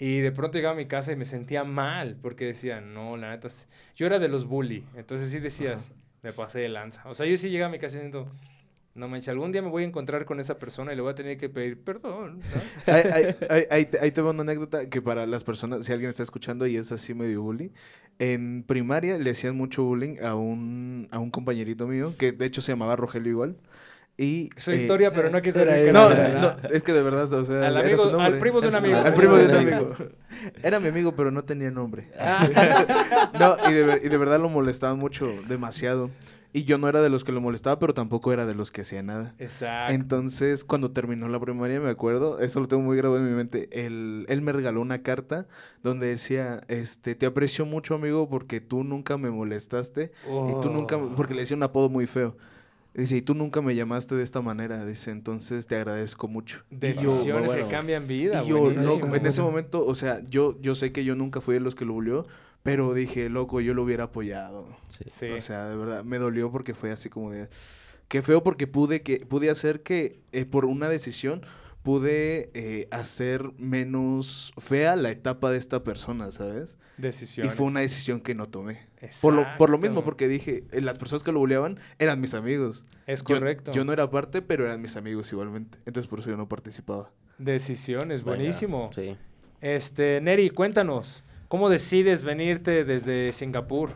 [0.00, 3.30] Y de pronto llegaba a mi casa y me sentía mal porque decía, no, la
[3.30, 3.48] neta,
[3.94, 4.82] yo era de los bully.
[4.94, 7.02] Entonces sí decías, me pasé de lanza.
[7.04, 8.26] O sea, yo sí llegaba a mi casa diciendo,
[8.94, 11.14] no manches, algún día me voy a encontrar con esa persona y le voy a
[11.14, 12.40] tener que pedir perdón.
[13.70, 17.12] ahí, te una anécdota que para las personas, si alguien está escuchando y es así
[17.12, 17.68] medio bullying,
[18.18, 22.62] en primaria le hacían mucho bullying a un, a un compañerito mío, que de hecho
[22.62, 23.56] se llamaba Rogelio igual.
[24.20, 28.38] Y, Su historia, pero no quise no, no, es que de verdad, o sea, al,
[28.38, 28.98] primo de un amigo.
[28.98, 29.94] Al primo de un amigo.
[30.62, 32.10] Era mi amigo, pero no tenía nombre.
[33.40, 36.10] no, y de, y de verdad lo molestaban mucho, demasiado.
[36.52, 38.82] Y yo no era de los que lo molestaba, pero tampoco era de los que
[38.82, 39.34] hacía nada.
[39.38, 39.94] Exacto.
[39.94, 43.68] Entonces, cuando terminó la primaria, me acuerdo, eso lo tengo muy grabado en mi mente,
[43.72, 45.46] él, él me regaló una carta
[45.82, 50.12] donde decía, este, te aprecio mucho, amigo, porque tú nunca me molestaste.
[50.26, 51.14] Y tú nunca, oh.
[51.16, 52.36] porque le decía un apodo muy feo.
[52.92, 56.64] Dice, y tú nunca me llamaste de esta manera, dice, entonces te agradezco mucho.
[56.70, 58.42] Decisiones que cambian vida.
[58.42, 61.54] Y yo, no, en ese momento, o sea, yo, yo sé que yo nunca fui
[61.54, 62.26] de los que lo bulió,
[62.64, 64.66] pero dije, loco, yo lo hubiera apoyado.
[64.88, 65.26] Sí.
[65.30, 67.48] O sea, de verdad, me dolió porque fue así como de...
[68.08, 71.42] Qué feo porque pude, que, pude hacer que, eh, por una decisión,
[71.82, 76.78] pude eh, hacer menos fea la etapa de esta persona, ¿sabes?
[76.98, 77.52] Decisiones.
[77.52, 78.88] Y fue una decisión que no tomé.
[79.22, 82.34] Por lo, por lo mismo, porque dije, eh, las personas que lo buleaban eran mis
[82.34, 82.84] amigos.
[83.06, 83.72] Es correcto.
[83.72, 85.78] Yo no era parte, pero eran mis amigos igualmente.
[85.86, 87.10] Entonces por eso yo no participaba.
[87.38, 88.90] Decisiones, buenísimo.
[88.94, 89.16] sí.
[89.60, 91.22] Este, Neri, cuéntanos.
[91.48, 93.90] ¿Cómo decides venirte desde Singapur?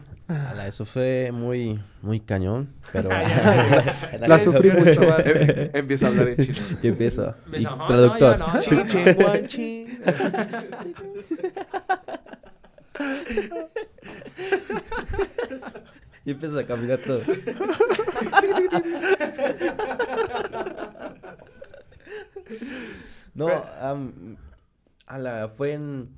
[0.66, 3.08] Eso fue muy, muy cañón, pero...
[4.20, 5.26] la sufrí mucho más.
[5.26, 6.58] Em, empieza a hablar en chino.
[6.82, 7.34] Yo empiezo.
[7.52, 8.38] Y traductor.
[16.24, 17.20] y empiezo a caminar todo.
[23.34, 23.48] no,
[25.06, 26.08] a la, fue en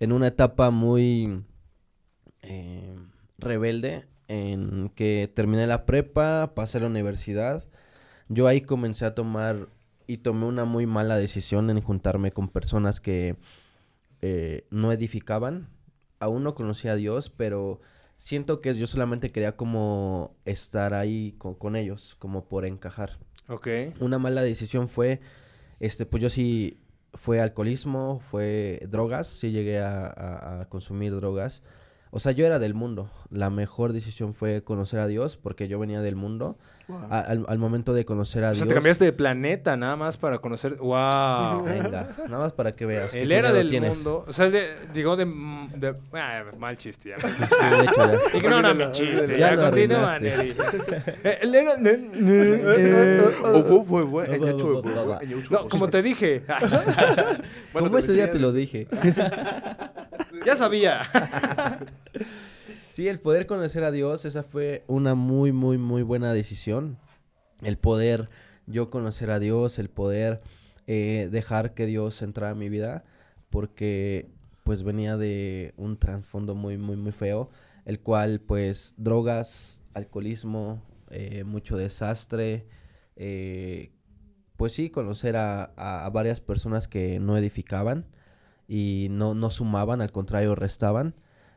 [0.00, 1.42] en una etapa muy
[2.42, 2.96] eh,
[3.38, 7.64] rebelde en que terminé la prepa, pasé a la universidad.
[8.28, 9.68] Yo ahí comencé a tomar
[10.06, 13.36] y tomé una muy mala decisión en juntarme con personas que
[14.22, 15.68] eh, no edificaban.
[16.18, 17.80] Aún no conocía a Dios, pero
[18.16, 23.18] siento que yo solamente quería como estar ahí con, con ellos, como por encajar.
[23.48, 23.68] Ok.
[24.00, 25.20] Una mala decisión fue,
[25.78, 26.80] este, pues yo sí
[27.16, 31.62] fue alcoholismo, fue drogas, sí llegué a, consumir drogas.
[32.16, 33.10] O sea, yo era del mundo.
[33.28, 36.56] La mejor decisión fue conocer a Dios porque yo venía del mundo.
[37.10, 38.58] Al, momento de conocer a o Dios.
[38.58, 40.76] Sea, te cambiaste de planeta nada más para conocer.
[40.76, 41.64] ¡Wow!
[41.64, 43.14] Venga, nada más para que veas.
[43.14, 44.24] Él era del mundo.
[44.26, 45.24] O sea, de, digo de.
[45.24, 47.16] de ah, mal chiste ya.
[48.34, 49.36] Ignora mi chiste.
[49.36, 50.54] Ya, continúa, Neri.
[51.40, 51.76] Él era.
[55.50, 56.44] No, como te dije.
[57.72, 58.88] Como ese día te lo dije.
[60.44, 61.02] ya sabía.
[62.96, 66.96] Sí, el poder conocer a Dios, esa fue una muy, muy, muy buena decisión.
[67.60, 68.30] El poder
[68.66, 70.40] yo conocer a Dios, el poder
[70.86, 73.04] eh, dejar que Dios entrara en mi vida,
[73.50, 74.30] porque
[74.64, 77.50] pues venía de un trasfondo muy, muy, muy feo,
[77.84, 82.66] el cual pues drogas, alcoholismo, eh, mucho desastre,
[83.16, 83.92] eh,
[84.56, 88.06] pues sí, conocer a, a, varias personas que no edificaban
[88.66, 91.14] y no, no sumaban, al contrario, restaban.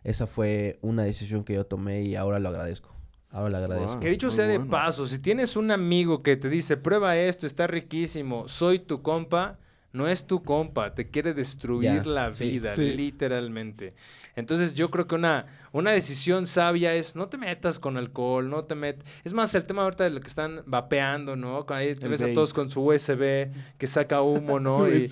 [0.10, 2.96] Esa fue una decisión que yo tomé y ahora lo agradezco.
[3.30, 4.00] Ahora lo agradezco.
[4.00, 7.68] que dicho sea de paso, si tienes un amigo que te dice, prueba esto, está
[7.68, 9.60] riquísimo, soy tu compa,
[9.94, 13.94] no es tu compa, te quiere destruir la vida, literalmente.
[14.36, 18.64] Entonces yo creo que una, una decisión sabia es no te metas con alcohol, no
[18.64, 19.08] te metas...
[19.24, 21.68] Es más, el tema ahorita de lo que están vapeando, ¿no?
[21.70, 24.90] Ahí te ves a todos con su USB que saca humo, ¿no?
[24.92, 25.08] y,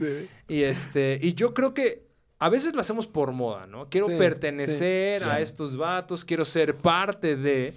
[0.47, 2.06] y, este, y yo creo que
[2.39, 3.89] a veces lo hacemos por moda, ¿no?
[3.89, 7.73] Quiero pertenecer a estos vatos, quiero ser parte de...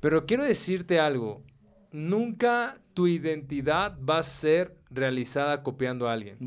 [0.00, 1.42] Pero quiero decirte algo,
[1.92, 6.38] nunca tu identidad va a ser realizada copiando a alguien.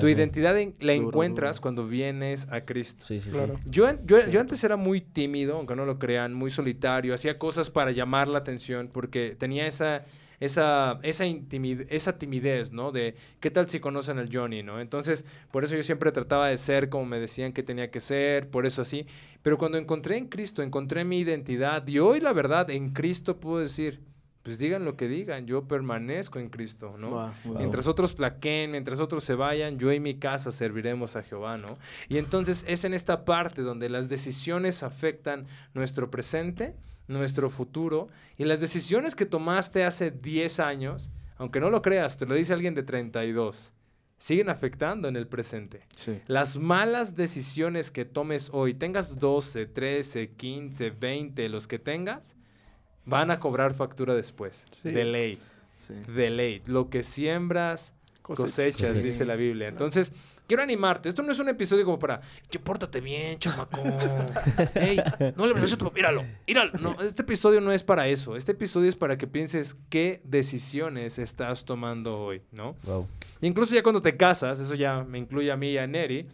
[0.00, 3.04] Tu identidad la encuentras cuando vienes a Cristo.
[3.04, 3.58] Sí, sí, claro.
[3.64, 7.70] yo, yo, yo, antes era muy tímido, aunque no lo crean, muy solitario, hacía cosas
[7.70, 10.04] para llamar la atención porque tenía esa
[10.44, 12.92] esa, esa, esa timidez, ¿no?
[12.92, 14.80] De qué tal si conocen al Johnny, ¿no?
[14.80, 18.48] Entonces, por eso yo siempre trataba de ser como me decían que tenía que ser,
[18.50, 19.06] por eso así.
[19.42, 23.58] Pero cuando encontré en Cristo, encontré mi identidad y hoy la verdad en Cristo puedo
[23.58, 24.00] decir,
[24.44, 27.32] pues digan lo que digan, yo permanezco en Cristo, ¿no?
[27.44, 31.78] Mientras otros flaqueen, mientras otros se vayan, yo y mi casa serviremos a Jehová, ¿no?
[32.10, 36.74] Y entonces es en esta parte donde las decisiones afectan nuestro presente,
[37.08, 42.26] nuestro futuro, y las decisiones que tomaste hace 10 años, aunque no lo creas, te
[42.26, 43.72] lo dice alguien de 32,
[44.18, 45.82] siguen afectando en el presente.
[46.26, 52.36] Las malas decisiones que tomes hoy, tengas 12, 13, 15, 20, los que tengas,
[53.04, 55.38] van a cobrar factura después, de ley.
[56.08, 56.62] de ley.
[56.66, 59.68] Lo que siembras, cosechas, dice la Biblia.
[59.68, 60.12] Entonces,
[60.46, 61.08] quiero animarte.
[61.08, 63.80] Esto no es un episodio como para, che, pórtate bien, chamaco.
[64.74, 65.00] Ey,
[65.36, 66.72] no le a tu míralo, míralo.
[66.78, 68.36] No, este episodio no es para eso.
[68.36, 72.76] Este episodio es para que pienses qué decisiones estás tomando hoy, ¿no?
[72.84, 73.08] Wow.
[73.40, 76.28] Incluso ya cuando te casas, eso ya me incluye a mí y a Neri,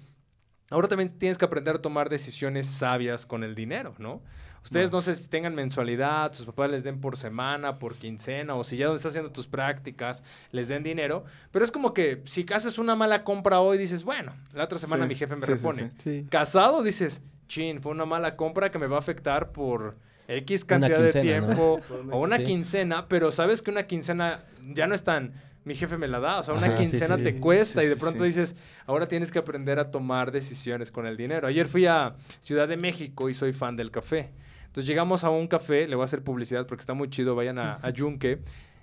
[0.71, 4.23] ahora también tienes que aprender a tomar decisiones sabias con el dinero, ¿no?
[4.63, 5.01] Ustedes no.
[5.01, 8.87] sé si tengan mensualidad, tus papás les den por semana, por quincena, o si ya
[8.87, 11.25] donde estás haciendo tus prácticas les den dinero.
[11.51, 15.07] Pero es como que si haces una mala compra hoy, dices, bueno, la otra semana
[15.07, 15.91] mi jefe me repone.
[16.29, 19.97] Casado, dices, chin, fue una mala compra que me va a afectar por
[20.29, 21.81] X cantidad de tiempo
[22.11, 24.45] o una quincena, pero sabes que una quincena
[24.75, 25.33] ya no es tan
[25.65, 26.41] mi jefe me la da.
[26.41, 28.57] O sea, una quincena te cuesta y de pronto dices,
[28.87, 31.47] ahora tienes que aprender a tomar decisiones con el dinero.
[31.47, 34.31] Ayer fui a Ciudad de México y soy fan del café.
[34.71, 37.59] Entonces llegamos a un café, le voy a hacer publicidad porque está muy chido, vayan
[37.59, 38.39] a, Yunque.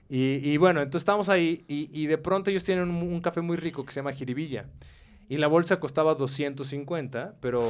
[0.10, 3.94] Y, bueno, entonces estamos ahí y, de pronto ellos tienen un, café muy rico que
[3.94, 4.66] se llama Jiribilla.
[5.30, 7.64] Y la bolsa costaba 250, pero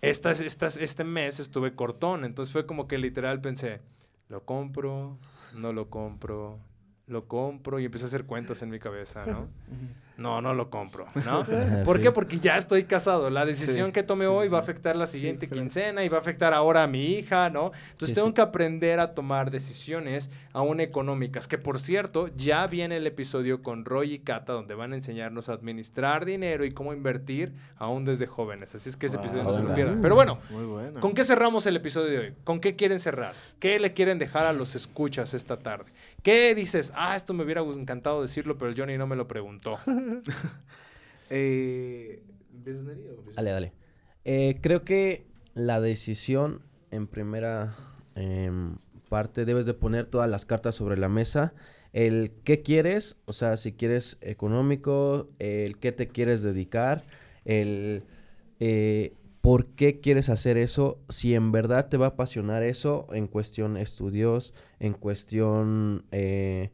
[0.00, 2.24] estas, estas, este mes estuve cortón.
[2.24, 3.82] Entonces fue como que literal pensé,
[4.30, 5.18] lo compro,
[5.54, 6.58] no lo compro,
[7.06, 9.48] lo compro y empecé a hacer cuentas en mi cabeza, ¿no?
[10.16, 11.44] no, no lo compro, ¿no?
[11.84, 12.12] ¿Por qué?
[12.12, 13.30] Porque ya estoy casado.
[13.30, 16.54] La decisión que tome hoy va a afectar la siguiente quincena y va a afectar
[16.54, 17.72] ahora a mi hija, ¿no?
[17.92, 23.06] Entonces tengo que aprender a tomar decisiones aún económicas, que por cierto, ya viene el
[23.06, 27.52] episodio con Roy y Kata donde van a enseñarnos a administrar dinero y cómo invertir
[27.76, 28.74] aún desde jóvenes.
[28.74, 30.00] Así es que ese episodio no se lo pierdan.
[30.00, 30.38] Pero bueno,
[31.00, 32.34] ¿con qué cerramos el episodio de hoy?
[32.44, 33.34] ¿Con qué quieren cerrar?
[33.58, 35.92] ¿Qué le quieren dejar a los escuchas esta tarde?
[36.22, 36.92] ¿Qué dices?
[36.94, 39.78] Ah, esto me hubiera encantado decirlo, pero el Johnny no me lo preguntó.
[41.30, 42.22] eh,
[43.34, 43.72] dale, dale.
[44.24, 47.76] Eh, creo que la decisión en primera
[48.14, 48.76] em,
[49.08, 51.54] parte debes de poner todas las cartas sobre la mesa.
[51.92, 57.04] El qué quieres, o sea, si quieres económico, el qué te quieres dedicar,
[57.44, 58.02] el
[58.58, 63.28] eh, por qué quieres hacer eso, si en verdad te va a apasionar eso en
[63.28, 66.70] cuestión estudios, en cuestión, eh,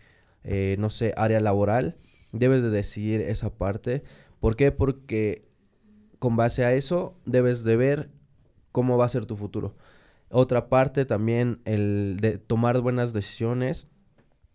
[0.78, 1.96] no sé, área laboral
[2.32, 4.02] Debes de decidir esa parte.
[4.40, 4.72] ¿Por qué?
[4.72, 5.48] Porque
[6.18, 8.10] con base a eso debes de ver
[8.72, 9.74] cómo va a ser tu futuro.
[10.30, 13.88] Otra parte también el de tomar buenas decisiones,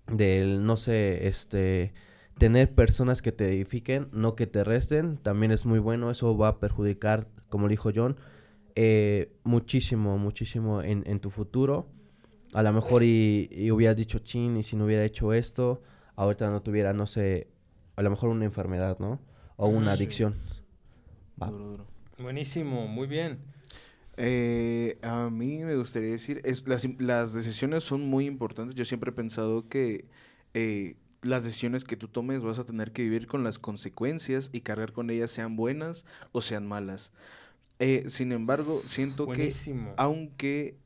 [0.07, 1.93] del no sé, este
[2.37, 6.49] tener personas que te edifiquen, no que te resten, también es muy bueno, eso va
[6.49, 8.17] a perjudicar, como dijo John,
[8.75, 11.87] eh, muchísimo, muchísimo en, en, tu futuro.
[12.53, 15.81] A lo mejor y, y hubieras dicho, chin, y si no hubiera hecho esto,
[16.15, 17.47] ahorita no tuviera, no sé,
[17.95, 19.19] a lo mejor una enfermedad, ¿no?
[19.57, 20.35] O una adicción.
[22.17, 23.39] Buenísimo, muy bien.
[24.17, 28.75] Eh, a mí me gustaría decir, es, las, las, decisiones son muy importantes.
[28.75, 30.05] Yo siempre he pensado que
[30.53, 34.61] eh, las decisiones que tú tomes vas a tener que vivir con las consecuencias y
[34.61, 37.11] cargar con ellas, sean buenas o sean malas.
[37.79, 39.53] Eh, sin embargo, siento que
[39.97, 40.77] aunque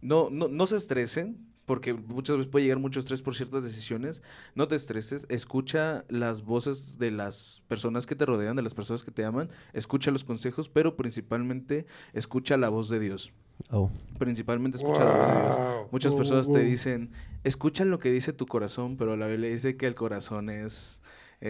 [0.00, 4.22] no, no, no se estresen, porque muchas veces puede llegar mucho estrés por ciertas decisiones,
[4.54, 9.02] no te estreses, escucha las voces de las personas que te rodean, de las personas
[9.02, 13.32] que te aman, escucha los consejos, pero principalmente escucha la voz de Dios.
[13.70, 13.90] Oh.
[14.18, 15.88] Principalmente escucha la voz de Dios.
[15.92, 17.10] Muchas personas te dicen,
[17.44, 21.02] escucha lo que dice tu corazón, pero la Biblia dice que el corazón es...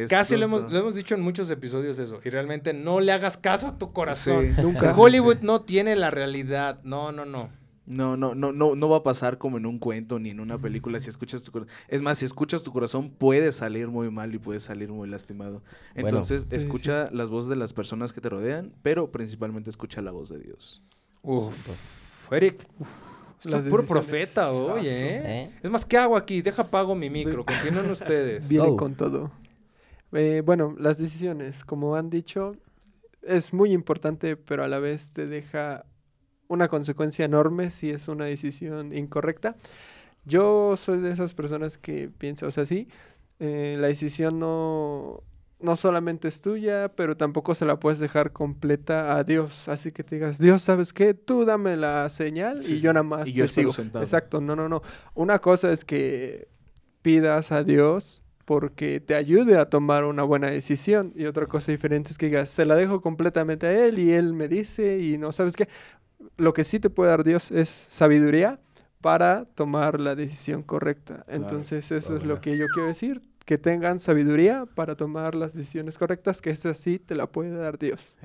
[0.08, 2.18] Casi lo hemos, lo hemos, dicho en muchos episodios eso.
[2.24, 4.56] Y realmente no le hagas caso a tu corazón.
[4.56, 4.94] Nunca.
[4.96, 6.80] Hollywood no tiene la realidad.
[6.82, 7.50] No, no, no.
[7.84, 10.56] No, no, no, no, no va a pasar como en un cuento ni en una
[10.58, 11.00] película.
[11.00, 11.74] Si escuchas tu corazón.
[11.88, 15.62] Es más, si escuchas tu corazón, puede salir muy mal y puede salir muy lastimado.
[15.94, 20.28] Entonces, escucha las voces de las personas que te rodean, pero principalmente escucha la voz
[20.28, 20.80] de Dios.
[21.22, 21.54] Uf.
[22.30, 22.66] Eric.
[23.44, 25.08] Estás puro profeta hoy, ¿eh?
[25.10, 25.50] ¿eh?
[25.60, 26.42] Es más, ¿qué hago aquí?
[26.42, 27.44] Deja pago mi micro.
[27.44, 28.46] Continúen ustedes.
[28.46, 29.32] Viene con todo.
[30.12, 32.54] Eh, bueno, las decisiones, como han dicho,
[33.22, 35.86] es muy importante, pero a la vez te deja
[36.52, 39.56] una consecuencia enorme si es una decisión incorrecta.
[40.24, 42.88] Yo soy de esas personas que piensa, o sea, sí,
[43.40, 45.22] eh, la decisión no,
[45.60, 49.66] no solamente es tuya, pero tampoco se la puedes dejar completa a Dios.
[49.68, 51.14] Así que te digas, Dios, ¿sabes qué?
[51.14, 53.72] Tú dame la señal y yo nada más te sigo.
[54.00, 54.82] Exacto, no, no, no.
[55.14, 56.48] Una cosa es que
[57.00, 61.12] pidas a Dios porque te ayude a tomar una buena decisión.
[61.16, 64.34] Y otra cosa diferente es que digas, se la dejo completamente a Él y Él
[64.34, 65.68] me dice y no sabes qué
[66.36, 68.60] lo que sí te puede dar Dios es sabiduría
[69.00, 71.24] para tomar la decisión correcta.
[71.28, 75.98] Entonces, eso es lo que yo quiero decir, que tengan sabiduría para tomar las decisiones
[75.98, 78.16] correctas, que esa sí te la puede dar Dios.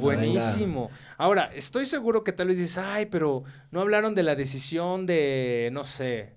[0.00, 0.90] buenísimo.
[1.18, 5.68] Ahora, estoy seguro que tal vez dices, ay, pero no hablaron de la decisión de,
[5.72, 6.32] no sé,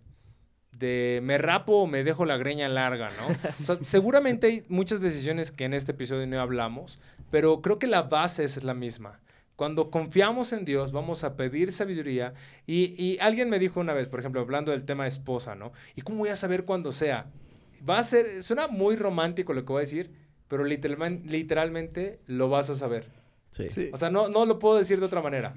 [0.73, 3.27] de me rapo o me dejo la greña larga, ¿no?
[3.63, 6.99] O sea, seguramente hay muchas decisiones que en este episodio no hablamos,
[7.31, 9.19] pero creo que la base es la misma.
[9.57, 12.35] Cuando confiamos en Dios, vamos a pedir sabiduría.
[12.67, 15.73] Y, y, alguien me dijo una vez, por ejemplo, hablando del tema esposa, ¿no?
[15.95, 17.25] ¿Y cómo voy a saber cuándo sea?
[17.87, 20.11] Va a ser, suena muy romántico lo que voy a decir,
[20.47, 23.09] pero literalmente, literalmente lo vas a saber.
[23.51, 23.89] Sí.
[23.91, 25.55] O sea, no, no lo puedo decir de otra manera.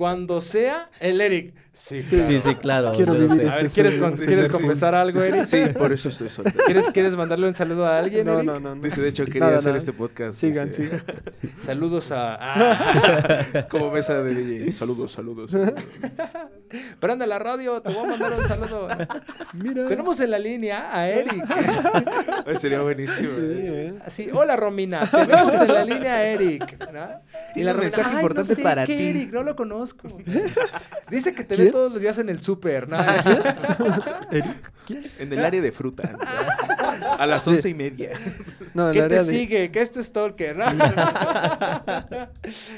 [0.00, 1.52] Cuando sea el Eric.
[1.74, 2.92] Sí, sí, sí, claro.
[2.94, 5.44] Quiero vivir a ver, ¿quieres, ¿quieres confesar algo, Eric?
[5.44, 6.64] Sí, por eso estoy soltero.
[6.64, 8.46] ¿Quieres, ¿Quieres mandarle un saludo a alguien, no, Eric?
[8.46, 8.82] No, no, no.
[8.82, 10.38] Dice, de hecho, quería hacer este podcast.
[10.38, 11.02] Sigan, sigan.
[11.60, 12.36] Saludos a...
[12.38, 13.66] Ah.
[13.70, 14.72] Como mesa de DJ.
[14.72, 15.52] Saludos, saludos.
[16.98, 18.88] Prende la radio, te voy a mandar un saludo.
[19.54, 19.88] Mira.
[19.88, 21.44] Tenemos en la línea a Eric.
[22.58, 23.30] Sería buenísimo.
[23.36, 23.94] Sí, ¿eh?
[24.04, 26.90] Así, hola Romina, tenemos en la línea a Eric.
[26.92, 27.08] ¿no?
[27.54, 28.92] Y la un mensaje importante para ti.
[28.92, 29.89] Eric, no lo conozco.
[31.10, 32.88] Dice que te ve todos los días en el súper.
[32.88, 32.98] ¿no?
[35.18, 36.16] En el área de fruta.
[37.18, 38.10] A las once y media.
[38.74, 39.70] No, ¿Qué te sigue?
[39.70, 40.56] ¿Qué es tu stalker?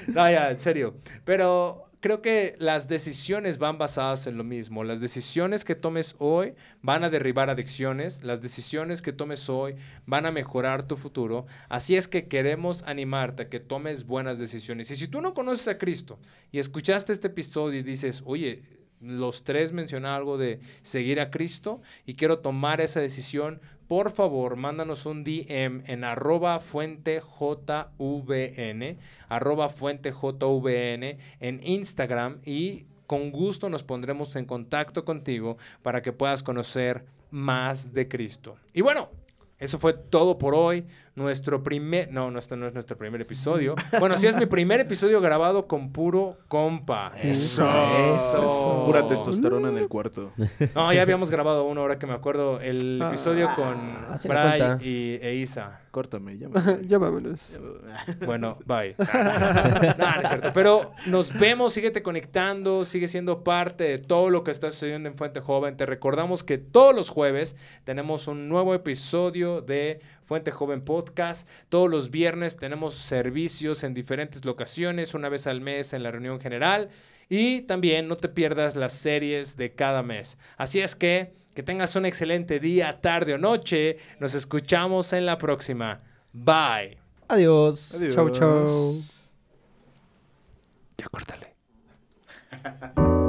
[0.09, 0.97] no, ya, en serio.
[1.25, 4.83] Pero creo que las decisiones van basadas en lo mismo.
[4.83, 10.27] Las decisiones que tomes hoy van a derribar adicciones, las decisiones que tomes hoy van
[10.27, 11.47] a mejorar tu futuro.
[11.69, 14.91] Así es que queremos animarte a que tomes buenas decisiones.
[14.91, 16.19] Y si tú no conoces a Cristo
[16.51, 21.83] y escuchaste este episodio y dices, oye, los tres mencionan algo de seguir a Cristo
[22.07, 27.23] y quiero tomar esa decisión, por favor, mándanos un DM en arroba fuentejvn,
[29.29, 36.43] arroba fuentejvn en Instagram y con gusto nos pondremos en contacto contigo para que puedas
[36.43, 38.57] conocer más de Cristo.
[38.73, 39.11] Y bueno,
[39.59, 40.87] eso fue todo por hoy.
[41.15, 42.11] Nuestro primer.
[42.11, 43.75] No, no, este no es nuestro primer episodio.
[44.01, 47.13] Bueno, sí es mi primer episodio grabado con puro compa.
[47.23, 47.69] Eso.
[47.99, 48.85] Eso.
[48.87, 50.33] Pura testosterona en el cuarto.
[50.75, 52.61] No, ya habíamos grabado uno, ahora que me acuerdo.
[52.61, 53.09] El ah.
[53.09, 55.83] episodio con ah, Bray y e Isa.
[55.91, 57.61] Córtame, llámamelos.
[58.25, 58.95] Bueno, bye.
[58.99, 60.53] no, no es cierto.
[60.55, 65.17] Pero nos vemos, síguete conectando, sigue siendo parte de todo lo que está sucediendo en
[65.17, 65.77] Fuente Joven.
[65.77, 70.01] Te recordamos que todos los jueves tenemos un nuevo episodio de
[70.51, 71.49] Joven Podcast.
[71.69, 76.41] Todos los viernes tenemos servicios en diferentes locaciones, una vez al mes en la reunión
[76.41, 76.89] general.
[77.29, 80.39] Y también no te pierdas las series de cada mes.
[80.57, 83.99] Así es que que tengas un excelente día, tarde o noche.
[84.21, 86.01] Nos escuchamos en la próxima.
[86.33, 86.99] Bye.
[87.29, 87.95] Adiós.
[87.95, 88.15] Adiós.
[88.15, 89.03] Chau, chau.
[90.97, 91.55] Ya córtale.